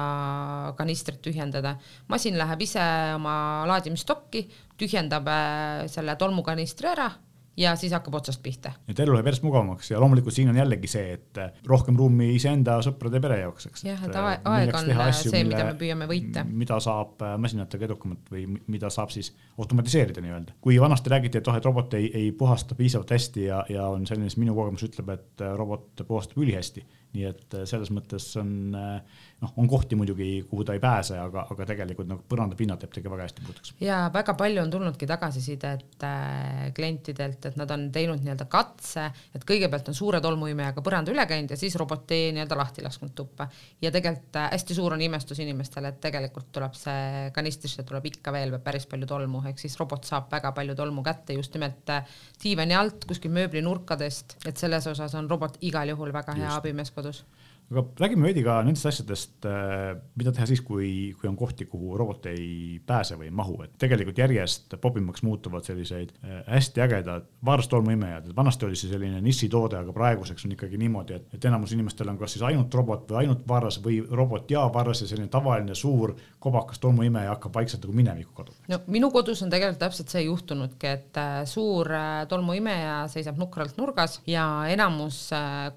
[0.78, 1.76] kanistrit tühjendada.
[2.08, 7.12] masin läheb ise oma laadimisstokki, tühjendab äh, selle tolmukanistri ära
[7.58, 8.72] ja siis hakkab otsast pihta.
[8.88, 12.30] et elu läheb järjest mugavamaks ja loomulikult siin on jällegi see, et äh, rohkem ruumi
[12.36, 13.84] iseenda sõprade ja pere jaoks, eks.
[13.88, 16.46] jah, et aeg, aeg on asju, see, mida me püüame võita.
[16.48, 20.56] mida saab äh, masinatega edukamalt või mida saab siis automatiseerida nii-öelda.
[20.62, 24.08] kui vanasti räägiti, et oh, et robot ei, ei puhasta piisavalt hästi ja, ja on
[24.08, 26.86] selline, siis minu kogemus ütleb, et äh, robot puhastab ülihästi.
[27.12, 31.46] nii et selles mõttes on äh, noh, on kohti muidugi, kuhu ta ei pääse, aga,
[31.50, 33.74] aga tegelikult nagu põrandapinnad teeb ikka väga hästi puhtaks.
[33.82, 39.46] ja väga palju on tulnudki tagasisidet äh, klientidelt, et nad on teinud nii-öelda katse, et
[39.48, 43.50] kõigepealt on suure tolmuimejaga põranda üle käinud ja siis roboti nii-öelda lahti lasknud tuppa.
[43.82, 48.34] ja tegelikult äh, hästi suur on imestus inimestele, et tegelikult tuleb see kanistrisse tuleb ikka
[48.36, 52.06] veel päris palju tolmu, ehk siis robot saab väga palju tolmu kätte just nimelt äh,
[52.44, 56.62] diivani alt, kuskil mööblinurkadest, et selles osas on robot igal juhul väga hea just.
[56.62, 57.26] abimees kodus
[57.72, 61.96] aga räägime veidi ka nendest asjadest, äh, mida teha siis, kui, kui on kohti, kuhu
[62.00, 67.30] robot ei pääse või ei mahu, et tegelikult järjest popimaks muutuvad selliseid äh, hästi ägedad
[67.48, 71.72] vaarstolmuimejad, et vanasti oli see selline nišitoode, aga praeguseks on ikkagi niimoodi, et, et enamus
[71.78, 75.32] inimestel on kas siis ainult robot või ainult varras või robot ja varras ja selline
[75.32, 78.68] tavaline suur kobakas tolmuimeja hakkab vaikselt nagu minevikku kaduma.
[78.68, 81.88] no minu kodus on tegelikult täpselt see juhtunudki, et äh, suur
[82.28, 85.24] tolmuimeja seisab nukralt nurgas ja enamus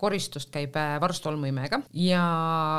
[0.00, 2.24] koristust käib varstolmuimejaga ja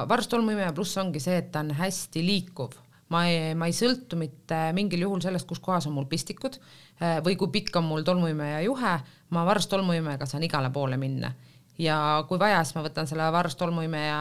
[0.10, 2.76] varstolmuimeja pluss ongi see, et ta on hästi liikuv.
[3.14, 7.20] Ma ei, ma ei sõltu mitte mingil juhul sellest, kus kohas on mul pistikud eh,
[7.26, 8.94] või kui pikk on mul tolmuimeja juhe,
[9.30, 11.30] ma varstolmuimejega saan igale poole minna.
[11.78, 14.18] Ja kui vaja, siis ma võtan selle varstolmuimeja,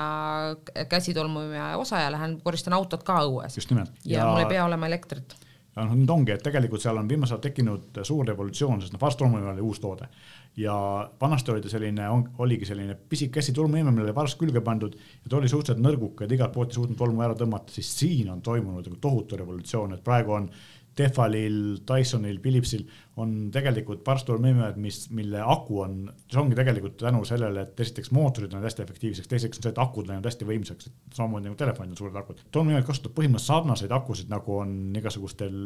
[0.90, 3.57] käsitolmuimeja osa ja lähen koristan autot ka õues.
[3.70, 5.37] ja, ja mul ei pea olema elektrit.
[5.75, 9.01] Ja noh, nüüd ongi, et tegelikult seal on viimasel ajal tekkinud suur revolutsioon, sest noh,
[9.03, 10.11] varstolmuimeja oli uus toode
[10.56, 10.74] ja
[11.20, 12.06] vanasti oli ta selline,
[12.38, 16.36] oligi selline pisike hästi tolmuiime, millele varst külge pandud ja ta oli suhteliselt nõrguka, et
[16.36, 20.04] igalt poolt ei suutnud tolmu ära tõmmata, siis siin on toimunud nagu tohutu revolutsioon, et
[20.06, 20.48] praegu on
[20.94, 22.84] Tefalil, Dysonil, Philipsil
[23.18, 25.96] on tegelikult varstolmuimejad, mis, mille aku on,
[26.30, 29.80] see ongi tegelikult tänu sellele, et esiteks mootorid on hästi efektiivseks, teiseks on see, et
[29.82, 32.44] akud läinud hästi võimsaks, et samamoodi nagu telefonil on suured akud.
[32.54, 35.58] tolmuimejad kasutavad põhimõtteliselt sarnaseid akusid, nagu on igasugustel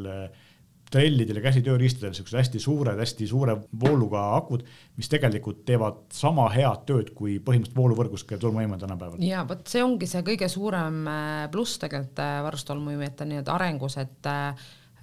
[0.92, 4.64] trellidel ja käsitööriistadel siuksed hästi suured, hästi suure vooluga akud,
[4.96, 9.22] mis tegelikult teevad sama head tööd kui põhimõtteliselt vooluvõrgus käiv tolmuimeja tänapäeval.
[9.24, 14.32] ja vot see ongi see kõige suurem äh, pluss tegelikult äh, varustolmuimejate nii-öelda arengus, et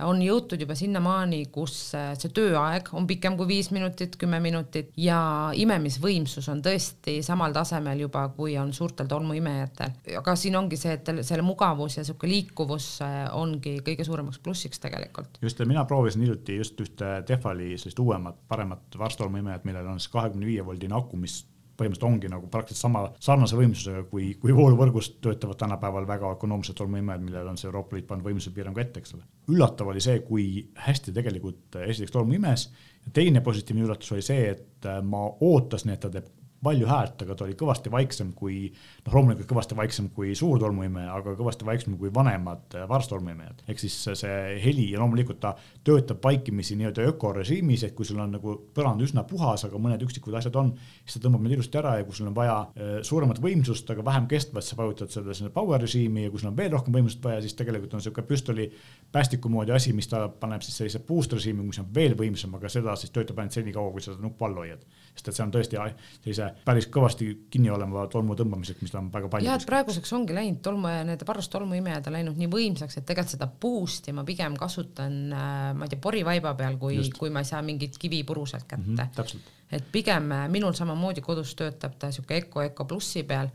[0.03, 4.91] on jõutud juba sinnamaani, kus äh, see tööaeg on pikem kui viis minutit, kümme minutit
[4.99, 5.19] ja
[5.55, 9.95] imemisvõimsus on tõesti samal tasemel juba, kui on suurtel tolmuimejatel.
[10.19, 14.84] aga siin ongi see, et selle mugavus ja sihuke liikuvus äh, ongi kõige suuremaks plussiks
[14.84, 15.39] tegelikult.
[15.41, 20.45] just, mina proovisin hiljuti just ühte Tehvali sellist uuemat, paremat varstolmuimejat, millel on siis kahekümne
[20.45, 21.43] viie voldine aku, mis
[21.75, 27.23] põhimõtteliselt ongi nagu praktiliselt sama, sarnase võimsusega kui, kui vooluvõrgus töötavad tänapäeval väga ökonoomsed tolmuimejad,
[27.25, 29.25] millel on see Euroopa Liit pannud võimsuse piirangu ette, eks ole.
[29.51, 30.47] üllatav oli see, kui
[30.88, 32.69] hästi tegelikult esiteks tolmu imes
[33.05, 36.31] ja teine positiivne üllatus oli see, et ma ootasin, et ta teeb
[36.65, 38.67] palju häält, aga ta oli kõvasti vaiksem kui,
[39.06, 43.63] noh, loomulikult kõvasti vaiksem kui suur tolmuimeja, aga kõvasti vaiksem kui vanemad äh, varstolmuimejad.
[43.69, 45.54] ehk siis see heli ja loomulikult ta
[45.86, 50.36] töötab vaikimisi nii-öelda ökorežiimis, et kui sul on nagu põrand üsna puhas, aga mõned üksikud
[50.38, 50.73] asjad on,
[51.04, 54.06] siis ta tõmbab need ilusti ära ja kui sul on vaja äh, suuremat võimsust, aga
[54.06, 57.23] vähem kestvat, sa vajutad seda sinna power režiimi ja kui sul on veel rohkem võimsust
[57.23, 58.69] vaja, siis tegelikult on sihuke püstoli
[59.12, 62.71] päästiku moodi asi, mis ta paneb siis sellise boost režiimi, mis on veel võimsam, aga
[62.71, 64.82] seda siis töötab ainult senikaua, kui sa seda nuppu all hoiad.
[65.15, 69.30] Sest et see on tõesti sellise päris kõvasti kinni olema tolmu tõmbamiseks, mis on väga
[69.32, 69.47] palju.
[69.47, 73.08] ja, et praeguseks ongi läinud tolmu ja need parus tolmuimejad on läinud nii võimsaks, et
[73.08, 77.45] tegelikult seda boost'i ma pigem kasutan, äh, ma ei tea, porivaiba peal, kui, kui ma
[77.45, 78.99] ei saa mingit kivipuru sealt kätte mm.
[78.99, 83.49] -hmm, et pigem äh, minul samamoodi kodus töötab ta sihuke Eco Eco plussi peal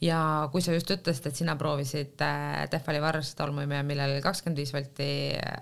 [0.00, 4.60] ja kui sa just ütlesid, et sina proovisid äh, Tehvali Vars tolmuimeja, millel oli kakskümmend
[4.60, 5.08] viis volti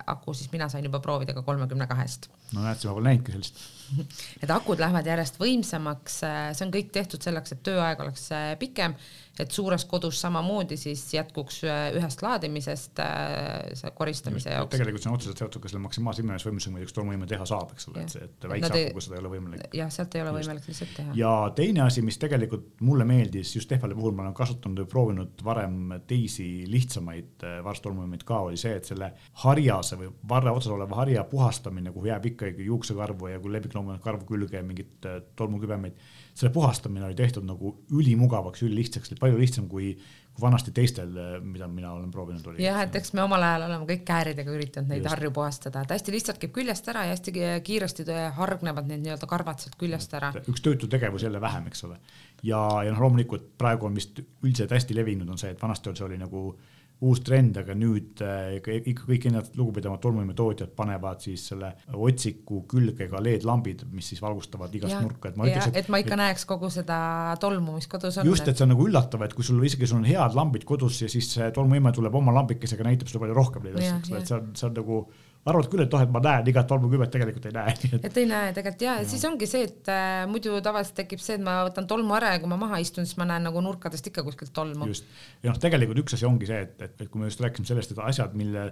[0.07, 2.31] aku, siis mina sain juba proovida ka kolmekümne kahest.
[2.53, 3.63] No näed, sa pole näinudki sellist
[4.43, 8.97] et akud lähevad järjest võimsamaks, see on kõik tehtud selleks, et tööaeg oleks äh, pikem
[9.43, 14.71] et suures kodus samamoodi siis jätkuks äh, ühest laadimisest äh, see koristamise jaoks.
[14.77, 17.89] tegelikult see on otseselt seotud ka selle maksimaalse imemisvõimsusega, mida üks tolmuime teha saab, eks
[17.91, 19.65] ole, et see, et väikse akuga seda ei ole võimalik.
[19.75, 21.17] jah, sealt ei ole võimalik lihtsalt teha.
[21.19, 25.43] ja teine asi, mis tegelikult mulle meeldis just Tehvali puhul, ma olen kasutanud või proovinud
[25.47, 29.11] varem teisi lihtsamaid äh, varstolmuimeid ka, oli see, et selle
[29.43, 34.29] harjase või varre otsas oleva harja puhastamine, kuhu jääb ikkagi juuksekarvu ja kui lemmikloomulikult karvu
[34.35, 35.99] külge mingit tolmukübemeid
[36.35, 39.93] selle puhastamine oli tehtud nagu ülimugavaks, ülilihtsaks, palju lihtsam kui,
[40.35, 41.13] kui vanasti teistel,
[41.47, 42.59] mida mina olen proovinud.
[42.59, 45.13] jah, et eks me omal ajal oleme kõik kääridega üritanud neid Just.
[45.15, 48.07] harju puhastada, et hästi lihtsalt käib küljest ära ja hästi kiiresti
[48.41, 50.33] hargnevad need nii-öelda karvad sealt küljest ära.
[50.43, 52.01] üks töötu tegevus jälle vähem, eks ole.
[52.43, 56.09] ja, ja noh, loomulikult praegu on vist üldiselt hästi levinud on see, et vanasti see
[56.09, 56.49] oli nagu
[57.05, 63.09] uus trend, aga nüüd äh, ikka kõik need lugupidavad tolmuimetootjad panevad siis selle otsiku külge
[63.11, 66.23] ka LED-lambid, mis siis valgustavad igast nurka, et ma ütleks, et, et ma ikka et,
[66.23, 66.99] näeks kogu seda
[67.43, 68.31] tolmu, mis kodus on.
[68.31, 71.03] just, et see on nagu üllatav, et kui sul isegi sul on head lambid kodus
[71.03, 74.31] ja siis tolmuime tuleb oma lambikesega, näitab sulle palju rohkem neid asju, eks ole, et
[74.31, 75.05] see on, see on nagu
[75.51, 77.75] arvad küll, et noh, et ma näen igat tolmukübet, tegelikult ei näe.
[78.09, 81.39] et ei näe tegelikult ja, ja siis ongi see, et äh, muidu tavaliselt tekib see,
[81.39, 84.09] et ma võtan tolmu ära ja kui ma maha istun, siis ma näen nagu nurkadest
[84.11, 84.89] ikka kuskilt tolmu.
[84.93, 85.09] just,
[85.45, 87.93] ja noh, tegelikult üks asi ongi see, et, et, et kui me just rääkisime sellest,
[87.93, 88.71] et asjad, mille,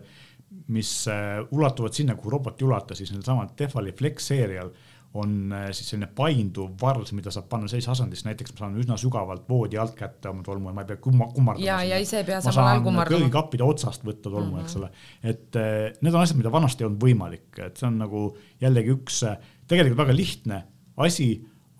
[0.73, 5.53] mis äh, ulatuvad sinna, kuhu robot ei ulata, siis needsamad Tehvali Flex seerial äh, on
[5.53, 9.44] äh, siis selline painduv vars, mida saab panna sellises asendis, näiteks ma saan üsna sügavalt
[9.48, 11.66] voodi alt kätte oma tolmu ja ma ei pea kumma, kummardama.
[11.66, 13.20] ja, ja ise ei pea samal ajal kummardama.
[13.20, 14.64] köögikappide otsast võtta tolmu mm, -hmm.
[14.64, 14.90] eks ole.
[15.22, 18.25] et äh, need on asjad, mida vanasti ei olnud võimalik, et see on nagu
[18.62, 19.37] jällegi üks äh,
[19.68, 20.62] tegelikult väga lihtne
[20.96, 21.29] asi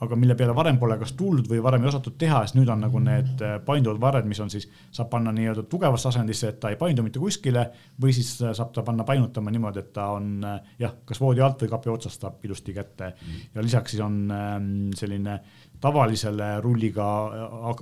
[0.03, 2.83] aga mille peale varem pole kas tuldud või varem ei osatud teha, siis nüüd on
[2.83, 6.73] nagu need äh, painduvad varred, mis on siis, saab panna nii-öelda tugevasse asendisse, et ta
[6.73, 7.69] ei paindu mitte kuskile
[8.03, 11.45] või siis äh, saab ta panna painutama niimoodi, et ta on äh, jah, kas voodi
[11.45, 13.13] alt või kapi otsast saab ilusti kätte.
[13.55, 15.39] Ja lisaks siis on ähm, selline
[15.83, 17.07] tavalisele rulliga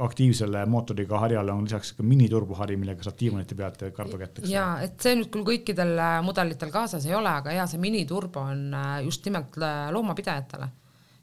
[0.06, 4.44] aktiivsele mootoriga harjale on lisaks ka miniturbohari, millega saab diivanite pealt karba kätte.
[4.48, 5.92] ja et see nüüd küll kõikidel
[6.24, 8.72] mudelitel kaasas ei ole, aga ja see miniturbo on
[9.04, 9.60] just nimelt
[9.92, 10.70] loomapidajatele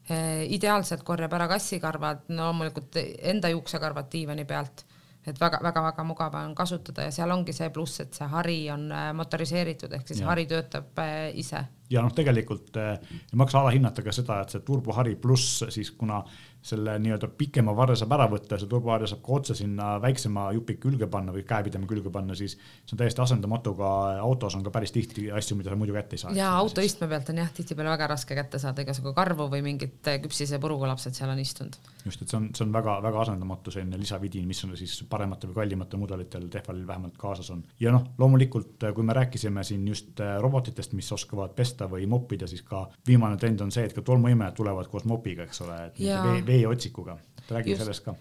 [0.09, 4.85] ideaalselt korjab ära kassikarvad, no loomulikult enda juuksekarvad diivani pealt,
[5.27, 9.09] et väga-väga-väga mugav on kasutada ja seal ongi see pluss, et see hari on eh,
[9.17, 10.29] motoriseeritud ehk siis ja.
[10.31, 11.65] hari töötab eh, ise.
[11.89, 16.23] Ja noh, tegelikult ei maksa alahinnata ka seda, et see turbohari pluss siis kuna
[16.67, 20.75] selle nii-öelda pikema varre saab ära võtta, see turboharja saab ka otse sinna väiksema jupi
[20.81, 23.91] külge panna või käepideme külge panna, siis see on täiesti asendamatu ka
[24.23, 26.33] autos on ka päris tihti asju, mida sa muidu kätte ei saa.
[26.35, 30.59] ja autoistme pealt on jah tihtipeale väga raske kätte saada igasugu karvu või mingit küpsise
[30.63, 31.77] puruga lapsed seal on istunud.
[32.05, 35.61] just, et see on, see on väga-väga asendamatu selline lisavidin, mis on siis parematel või
[35.61, 37.63] kallimatel mudelitel Tehvalil vähemalt kaasas on.
[37.79, 42.63] ja noh, loomulikult, kui me rääkisime siin just robotitest, mis oskavad pesta või moppida, siis
[42.65, 46.65] ka viimane trend on see, et ka tolmuimejad tulevad koos mopiga, eks ole, et vee
[46.67, 47.17] otsikuga
[47.51, 48.15] räägi sellest ka.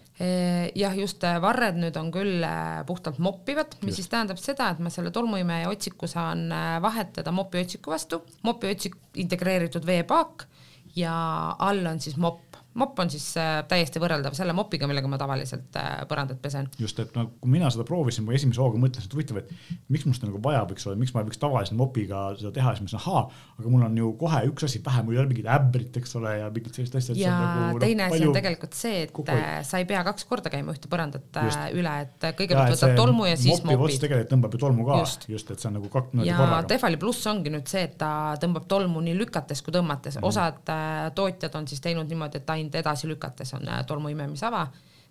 [0.75, 2.45] jah, just varred nüüd on küll
[2.87, 4.01] puhtalt moppivad, mis just.
[4.01, 6.47] siis tähendab seda, et ma selle tolmuimeja otsiku saan
[6.81, 10.47] vahetada mopiotsiku vastu, mopiotsik integreeritud veepaak
[10.95, 11.15] ja
[11.59, 15.75] all on siis mopp mopp on siis äh, täiesti võrreldav selle mopiga, millega ma tavaliselt
[15.79, 16.69] äh, põrandat pesen.
[16.79, 19.51] just, et no kui mina seda proovisin, ma esimese hooga mõtlesin, et huvitav, et
[19.93, 22.83] miks mul seda nagu vaja võiks olla, miks ma võiks tavalise mopiga seda teha, siis
[22.83, 23.23] ma mõtlesin, ahaa,
[23.57, 26.35] aga mul on ju kohe üks asi pähe, mul ei ole mingit ämbrit, eks ole,
[26.41, 27.17] ja mingit sellist asja.
[27.17, 29.33] ja nagu, teine no, asi on tegelikult see, et kokku...
[29.33, 31.65] Äh, sa ei pea kaks korda käima ühte põrandat just.
[31.77, 33.79] üle, et kõigepealt võtad tolmu ja siis mopi.
[33.81, 36.27] mopi tegelikult tõmbab ju tolmu ka, just, just, et see on nagu korraga.
[36.27, 38.11] ja Tehvali pluss ongi nüüd see, et ta
[38.41, 40.27] tõmbab tolmu nii lükates kui tõmmates mm, -hmm.
[40.27, 44.67] osad tootjad on siis teinud niimoodi, et ainult edasi lükates on äh, tolmu imemisava,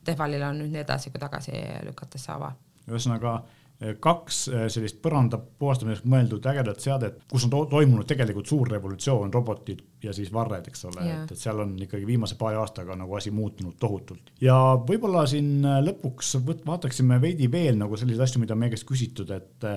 [0.07, 2.53] Tehvalil on nüüd nii edasi kui tagasi lükates see ava.
[2.87, 8.47] ühesõnaga äh, kaks äh, sellist põranda puhastamiseks mõeldud ägedat seadet, kus on to toimunud tegelikult
[8.47, 12.61] suur revolutsioon, robotid ja siis varred, eks ole, et, et seal on ikkagi viimase paari
[12.61, 14.31] aastaga nagu asi muutunud tohutult.
[14.41, 19.35] ja võib-olla siin lõpuks võt-, vaataksime veidi veel nagu selliseid asju, mida meie käest küsitud,
[19.35, 19.71] et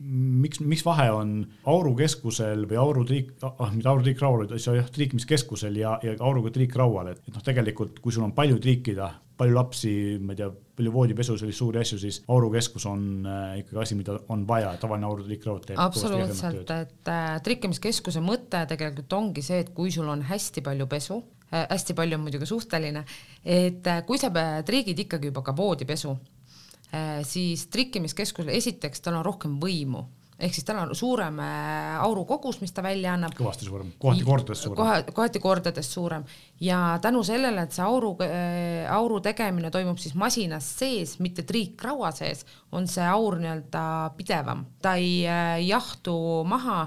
[0.00, 1.32] miks, miks vahe on
[1.68, 6.52] Auru keskusel või Auru triik, ah mitte Auru triikraual, vaid jah, triikimiskeskusel ja, ja Auruga
[6.54, 9.10] triikraual, et, et noh, tegelikult kui sul on palju triikida,
[9.40, 10.48] palju lapsi, ma ei tea,
[10.80, 14.72] palju voodipesu, selliseid suuri asju, siis Auru keskus on äh, ikkagi asi, mida on vaja,
[14.80, 15.80] tavaline Auru triikraud teeb.
[15.80, 21.20] absoluutselt, et äh, trikkimiskeskuse mõte tegelikult ongi see, et kui sul on hästi palju pesu
[21.50, 23.04] äh,, hästi palju on muidugi suhteline,
[23.44, 24.32] et äh, kui sa
[24.66, 26.16] triigid ikkagi juba ka voodipesu
[27.22, 30.06] siis trikkimiskeskusel esiteks tal on rohkem võimu
[30.40, 33.34] ehk siis tal on suurem äh, auru kogus, mis ta välja annab.
[33.36, 34.96] kõvasti suurem, kohati kordades suurem Koha,.
[35.16, 36.24] kohati kordades suurem
[36.64, 42.12] ja tänu sellele, et see auru äh,, auru tegemine toimub siis masinas sees, mitte triikraua
[42.16, 43.84] sees, on see aur nii-öelda
[44.16, 46.16] pidevam, ta ei äh, jahtu
[46.48, 46.86] maha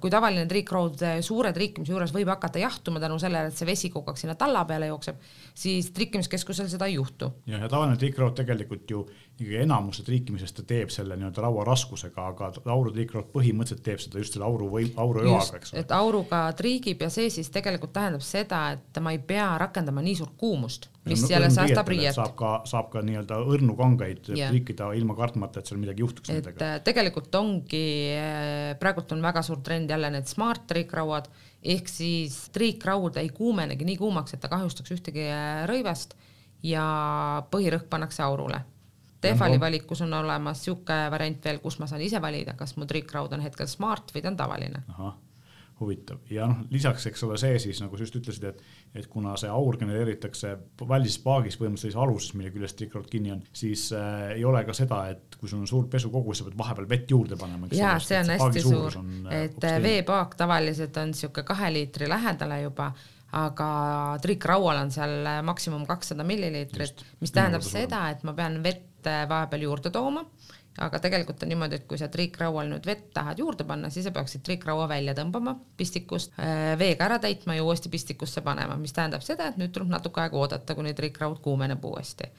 [0.00, 4.12] kui tavaline triikraud suure trikkimise juures võib hakata jahtuma tänu sellele, et see vesi kogu
[4.12, 5.18] aeg sinna talla peale jookseb,
[5.54, 7.32] siis trikkimiskeskusel seda ei juhtu.
[7.46, 9.06] ja, ja tavaline triikraud tegelikult ju
[9.40, 14.20] ikkagi enamuse triikimisest ta teeb selle nii-öelda raua raskusega, aga auru triikraud põhimõtteliselt teeb seda
[14.20, 15.80] just selle auru või auru joaga, eks ole.
[15.80, 20.18] et auruga triigib ja see siis tegelikult tähendab seda, et ma ei pea rakendama nii
[20.20, 22.14] suurt kuumust, mis jälle säästab riiet.
[22.14, 24.50] saab ka, saab ka nii-öelda õrnu kangeid yeah.
[24.52, 26.66] triikida ilma kartmata, et seal midagi juhtuks et nendega.
[26.66, 27.84] Äh, tegelikult ongi,
[28.16, 33.88] äh, praegult on väga suur trend jälle need smart triikrauad ehk siis triikraud ei kuumenegi
[33.88, 36.18] nii kuumaks, et ta kahjustaks ühtegi äh, rõivest
[36.66, 36.84] ja
[37.52, 38.60] põhirõhk pannakse aurule
[39.20, 43.32] Tehvali valikus on olemas sihuke variant veel, kus ma saan ise valida, kas mu triikraud
[43.36, 44.80] on hetkel smart või ta on tavaline.
[44.94, 45.18] ahah,
[45.80, 46.20] huvitav.
[46.30, 48.62] Ja noh, lisaks, eks ole, see siis nagu sa just ütlesid, et,
[49.00, 50.52] et kuna see aur genereeritakse
[50.88, 55.02] valmis paagis põhimõtteliselt aluses, mille küljest triikraud kinni on, siis äh, ei ole ka seda,
[55.14, 57.70] et kui sul on suur pesukogus, sa pead vahepeal vett juurde panema.
[57.76, 62.62] ja see on hästi suur, äh, et äh, veepaak tavaliselt on sihuke kahe liitri lähedale
[62.66, 62.92] juba
[63.40, 63.66] aga
[64.22, 69.62] triikraual on seal maksimum kakssada milliliitrit, mis tähendab seda, et ma pean vett vett vahepeal
[69.64, 70.24] juurde tooma,
[70.78, 74.14] aga tegelikult on niimoodi, et kui sa triikraual nüüd vett tahad juurde panna, siis sa
[74.14, 79.26] peaksid triikraua välja tõmbama pistikust, äh, veega ära täitma ja uuesti pistikusse panema, mis tähendab
[79.26, 82.30] seda, et nüüd tuleb natuke aega oodata, kuni triikraud kuumeneb uuesti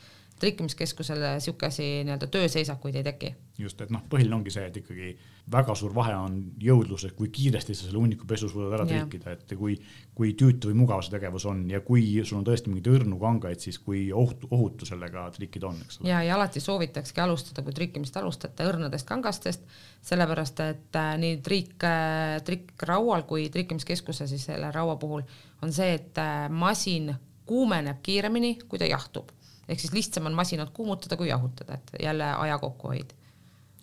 [0.42, 1.22] trikkimiskeskusel
[1.68, 3.36] asi nii-öelda tööseisakuid ei teki.
[3.62, 5.12] just, et noh, põhiline ongi see, et ikkagi
[5.54, 9.76] väga suur vahe on jõudluses, kui kiiresti sa selle hunniku-pesu suudad ära trikkida, et kui,
[10.18, 13.62] kui tüütu või mugav see tegevus on ja kui sul on tõesti mingeid õrnu kangaid,
[13.62, 16.10] siis kui ohutu, ohutu sellega trikkida on, eks ole.
[16.10, 19.68] ja, ja alati soovitakski alustada, kui trikkimist alustate, õrnadest kangastest,
[20.08, 25.22] sellepärast et äh, nii trikk äh,, trikkraual kui trikkimiskeskuse siis selle raua puhul
[25.62, 27.14] on see, et äh, masin
[27.46, 29.30] kuumeneb kiiremini, kui ta jahtub
[29.72, 33.16] ehk siis lihtsam on masinat kuumutada kui jahutada, et jälle aja kokkuhoid.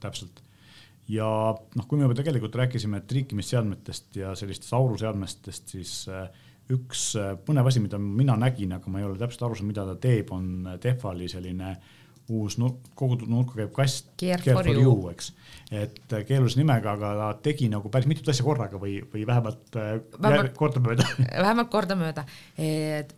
[0.00, 0.42] täpselt
[1.08, 6.28] ja noh, kui me juba tegelikult rääkisime triikimisseadmetest ja sellistest auruseadmetest, siis äh,
[6.72, 9.86] üks äh, põnev asi, mida mina nägin, aga ma ei ole täpselt aru saanud, mida
[9.88, 11.72] ta teeb, on Tehvali selline
[12.28, 12.58] uus
[12.94, 14.10] kogutud nurka käiv kast.
[14.22, 15.32] Eks
[15.68, 19.76] et äh, keerulise nimega, aga ta tegi nagu päris mitut asja korraga või, või vähemalt,
[20.24, 22.24] vähemalt kordamööda vähemalt kordamööda.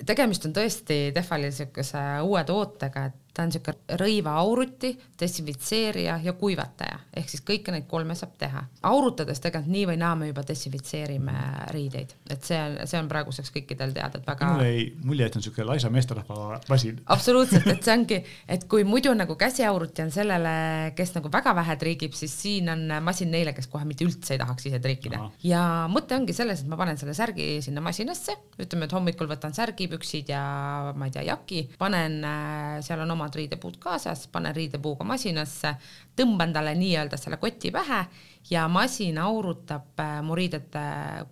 [0.06, 4.90] tegemist on tõesti Tehvalil niisuguse uue tootega, et ta on niisugune rõivaauruti,
[5.20, 8.64] desinfitseerija ja kuivataja, ehk siis kõike neid kolme saab teha.
[8.90, 11.34] aurutades tegelikult nii või naa me juba desinfitseerime
[11.74, 14.50] riideid, et see on, see on praeguseks kõikidel teada, et väga.
[14.54, 17.00] mulle jäi mulje, et on niisugune laisa meesterahva masin.
[17.14, 20.54] absoluutselt, et see ongi, et kui muidu nagu käsiauruti on sellele,
[20.96, 24.42] kes nagu väga vähe triigib, siis siin on masin neile, kes kohe mitte üldse ei
[24.42, 25.22] tahaks ise triikida.
[25.46, 29.54] ja mõte ongi selles, et ma panen selle särgi sinna masinasse, ütleme, et hommikul võtan
[29.56, 30.42] särgi, püksid ja
[30.96, 35.74] ma ei tea, jaki, panen, äh, seal on oma omad riidepuud kaasas, panen riidepuuga masinasse,
[36.18, 38.02] tõmban talle nii-öelda selle koti pähe
[38.50, 41.22] ja masin aurutab äh, mu riided äh,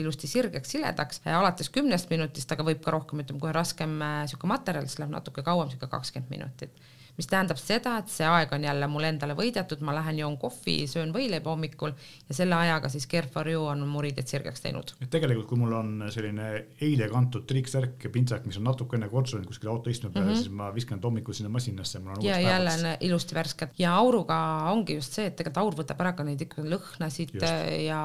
[0.00, 4.56] ilusti sirgeks, siledaks alates kümnest minutist, aga võib ka rohkem, ütleme, kui on raskem niisugune
[4.56, 6.88] materjal, siis läheb natuke kauem, niisugune kakskümmend minutit
[7.18, 10.76] mis tähendab seda, et see aeg on jälle mul endale võidetud, ma lähen joon kohvi,
[10.90, 11.94] söön võileiba hommikul
[12.28, 14.92] ja selle ajaga siis Care for you on mu riided sirgeks teinud.
[15.02, 16.50] et tegelikult, kui mul on selline
[16.84, 20.44] eile kantud triiksärk ja pintsak, mis on natukene kortsunud kuskil autoistme peal mm, -hmm.
[20.44, 22.00] siis ma viskan ta hommikul sinna masinasse.
[22.22, 24.38] ja jälle on ilusti värsked ja auruga
[24.70, 27.46] ongi just see, et tegelikult aur võtab ära ka neid ikkagi lõhnasid just.
[27.86, 28.02] ja,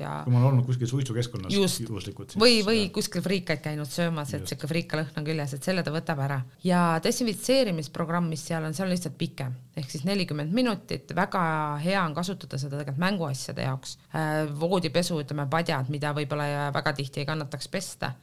[0.00, 0.14] ja.
[0.24, 2.36] kui ma olen olnud kuskil suitsukeskkonnas juhuslikult.
[2.40, 6.24] või, või kuskil friikaid käinud söömas, et siuke friikalõhn on küljes, et selle ta võtab
[6.24, 11.42] ära ja desinfitseerimisprogramm, mis seal on, see on lihtsalt pikem, ehk siis nelikümmend minutit, väga
[11.84, 13.98] hea on kasutada seda tegelikult mänguasjade jaoks.
[14.14, 18.14] Äh, voodipesu, ütleme padjad, mida võib-olla väga tihti ei kannataks pesta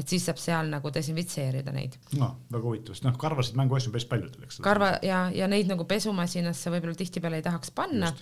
[0.00, 1.96] et siis saab seal nagu desinfitseerida neid.
[2.18, 4.60] no väga huvitav, sest noh, karvasid mänguasju on päris palju, eks.
[4.64, 8.12] karva ja, ja neid nagu pesumasinasse võib-olla tihtipeale ei tahaks panna.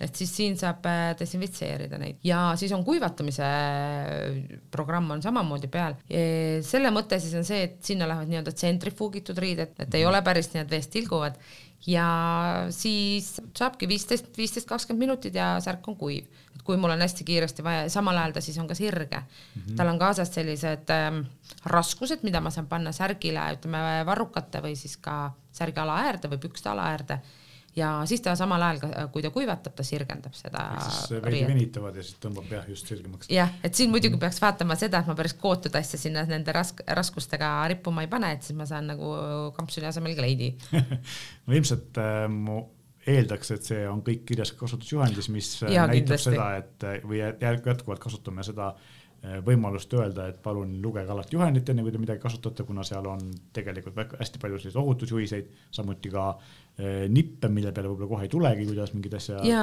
[0.00, 5.70] Et siis siin saab äh, desinfitseerida neid ja siis on kuivatamise äh, programm on samamoodi
[5.72, 5.96] peal.
[6.66, 10.10] selle mõte siis on see, et sinna lähevad nii-öelda tsentrifuugitud riided, et ei mm.
[10.10, 11.38] ole päris nii, et veest tilguvad
[11.86, 12.08] ja
[12.74, 16.26] siis saabki viisteist, viisteist, kakskümmend minutit ja särk on kuiv.
[16.54, 19.16] et kui mul on hästi kiiresti vaja ja samal ajal ta siis on ka sirge
[19.16, 19.62] mm.
[19.62, 19.76] -hmm.
[19.76, 21.24] tal on kaasas sellised ähm,
[21.64, 26.68] raskused, mida ma saan panna särgile, ütleme varrukate või siis ka särgi alaäärde või pükste
[26.68, 27.20] alaäärde
[27.76, 30.64] ja siis ta samal ajal, kui ta kuivatab, ta sirgendab seda.
[30.86, 33.30] siis veidi venitavad ja siis tõmbab jah just sirgemaks.
[33.32, 36.84] jah, et siin muidugi peaks vaatama seda, et ma päris kootud asja sinna nende rask-,
[36.98, 39.12] raskustega rippuma ei pane, et siis ma saan nagu
[39.56, 40.52] kampsuni asemel kleidi
[41.46, 42.62] no ilmselt äh, mu
[43.06, 46.32] eeldaks, et see on kõik kirjas kasutusjuhendis, mis äh, ja, näitab kindlasti.
[46.32, 48.94] seda, et äh, või jätkuvalt kasutame seda äh,
[49.46, 53.24] võimalust öelda, et palun lugege alati juhendit, enne kui te midagi kasutate, kuna seal on
[53.56, 56.28] tegelikult hästi palju selliseid ohutusjuhiseid, samuti ka
[56.76, 59.60] Eh, nippe, mille peale võib-olla kohe ei tulegi, kuidas mingit asja ja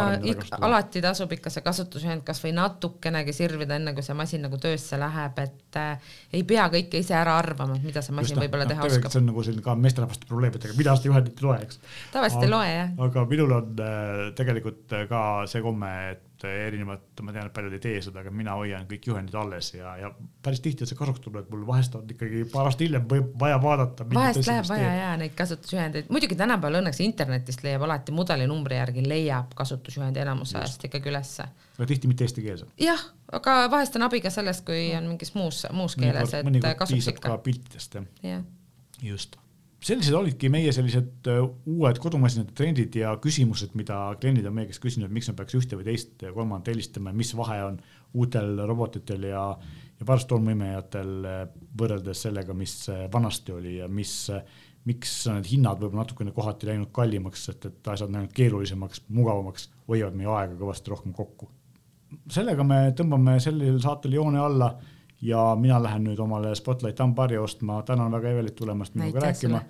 [0.65, 5.37] alati tasub ikka see kasutusjuhend kasvõi natukenegi sirvida, enne kui see masin nagu töösse läheb,
[5.43, 9.13] et äh, ei pea kõike ise ära arvama, mida see masin võib-olla no, teha oskab.
[9.13, 11.79] see on nagu selline ka meesterahvaste probleem, et ega mina seda juhendit ei loe, eks.
[12.15, 12.91] tavaliselt ei loe, jah.
[13.05, 17.75] aga minul on äh, tegelikult ka see komme, et et erinevad, ma tean, et paljud
[17.77, 20.11] ei tee seda, aga mina hoian kõik juhendid alles ja, ja
[20.45, 24.07] päris tihti see kasuks tuleb, mul vahest on ikkagi paar aastat hiljem võib vaja vaadata.
[24.13, 29.53] vahest läheb vaja ja neid kasutusjuhendeid, muidugi tänapäeval õnneks internetist leiab alati mudelinumbri järgi leiab
[29.59, 31.47] kasutusjuhendi enamuse ajast ikkagi ülesse.
[31.77, 32.73] aga tihti mitte eestikeelsed.
[32.81, 37.13] jah, aga vahest on abi ka sellest, kui on mingis muus, muus keeles, et kasuks
[37.15, 37.37] ikka.
[37.45, 38.43] piltidest jah ja..
[39.03, 39.42] just
[39.83, 44.83] sellised olidki meie sellised äh, uued kodumasinate trendid ja küsimused, mida kliendid on meie käest
[44.83, 47.79] küsinud, miks me peaks ühte või teist ja kolmandat helistama ja mis vahe on
[48.19, 49.45] uutel robotitel ja,
[49.99, 51.41] ja parstolmuimejatel äh,
[51.79, 54.15] võrreldes sellega, mis äh, vanasti oli ja mis,
[54.87, 59.67] miks need hinnad võib-olla natukene kohati läinud kallimaks, sest et asjad on läinud keerulisemaks, mugavamaks,
[59.91, 61.51] hoiavad meie aega kõvasti rohkem kokku.
[62.31, 64.75] sellega me tõmbame sellel saatel joone alla
[65.23, 69.61] ja mina lähen nüüd omale Spotlight hambari ostma, tänan väga Evelit tulemast minuga rääkima.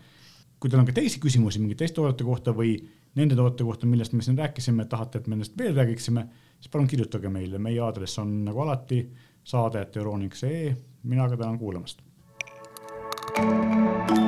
[0.59, 2.77] kui teil on ka teisi küsimusi mingi teiste toodete kohta või
[3.19, 6.23] nende toodete kohta, millest me siin rääkisime, tahate, et me nendest veel räägiksime,
[6.55, 9.03] siis palun kirjutage meile, meie aadress on nagu alati
[9.43, 12.01] saade.euroonik.ee, mina ka tänan kuulamast.
[13.35, 14.22] thank you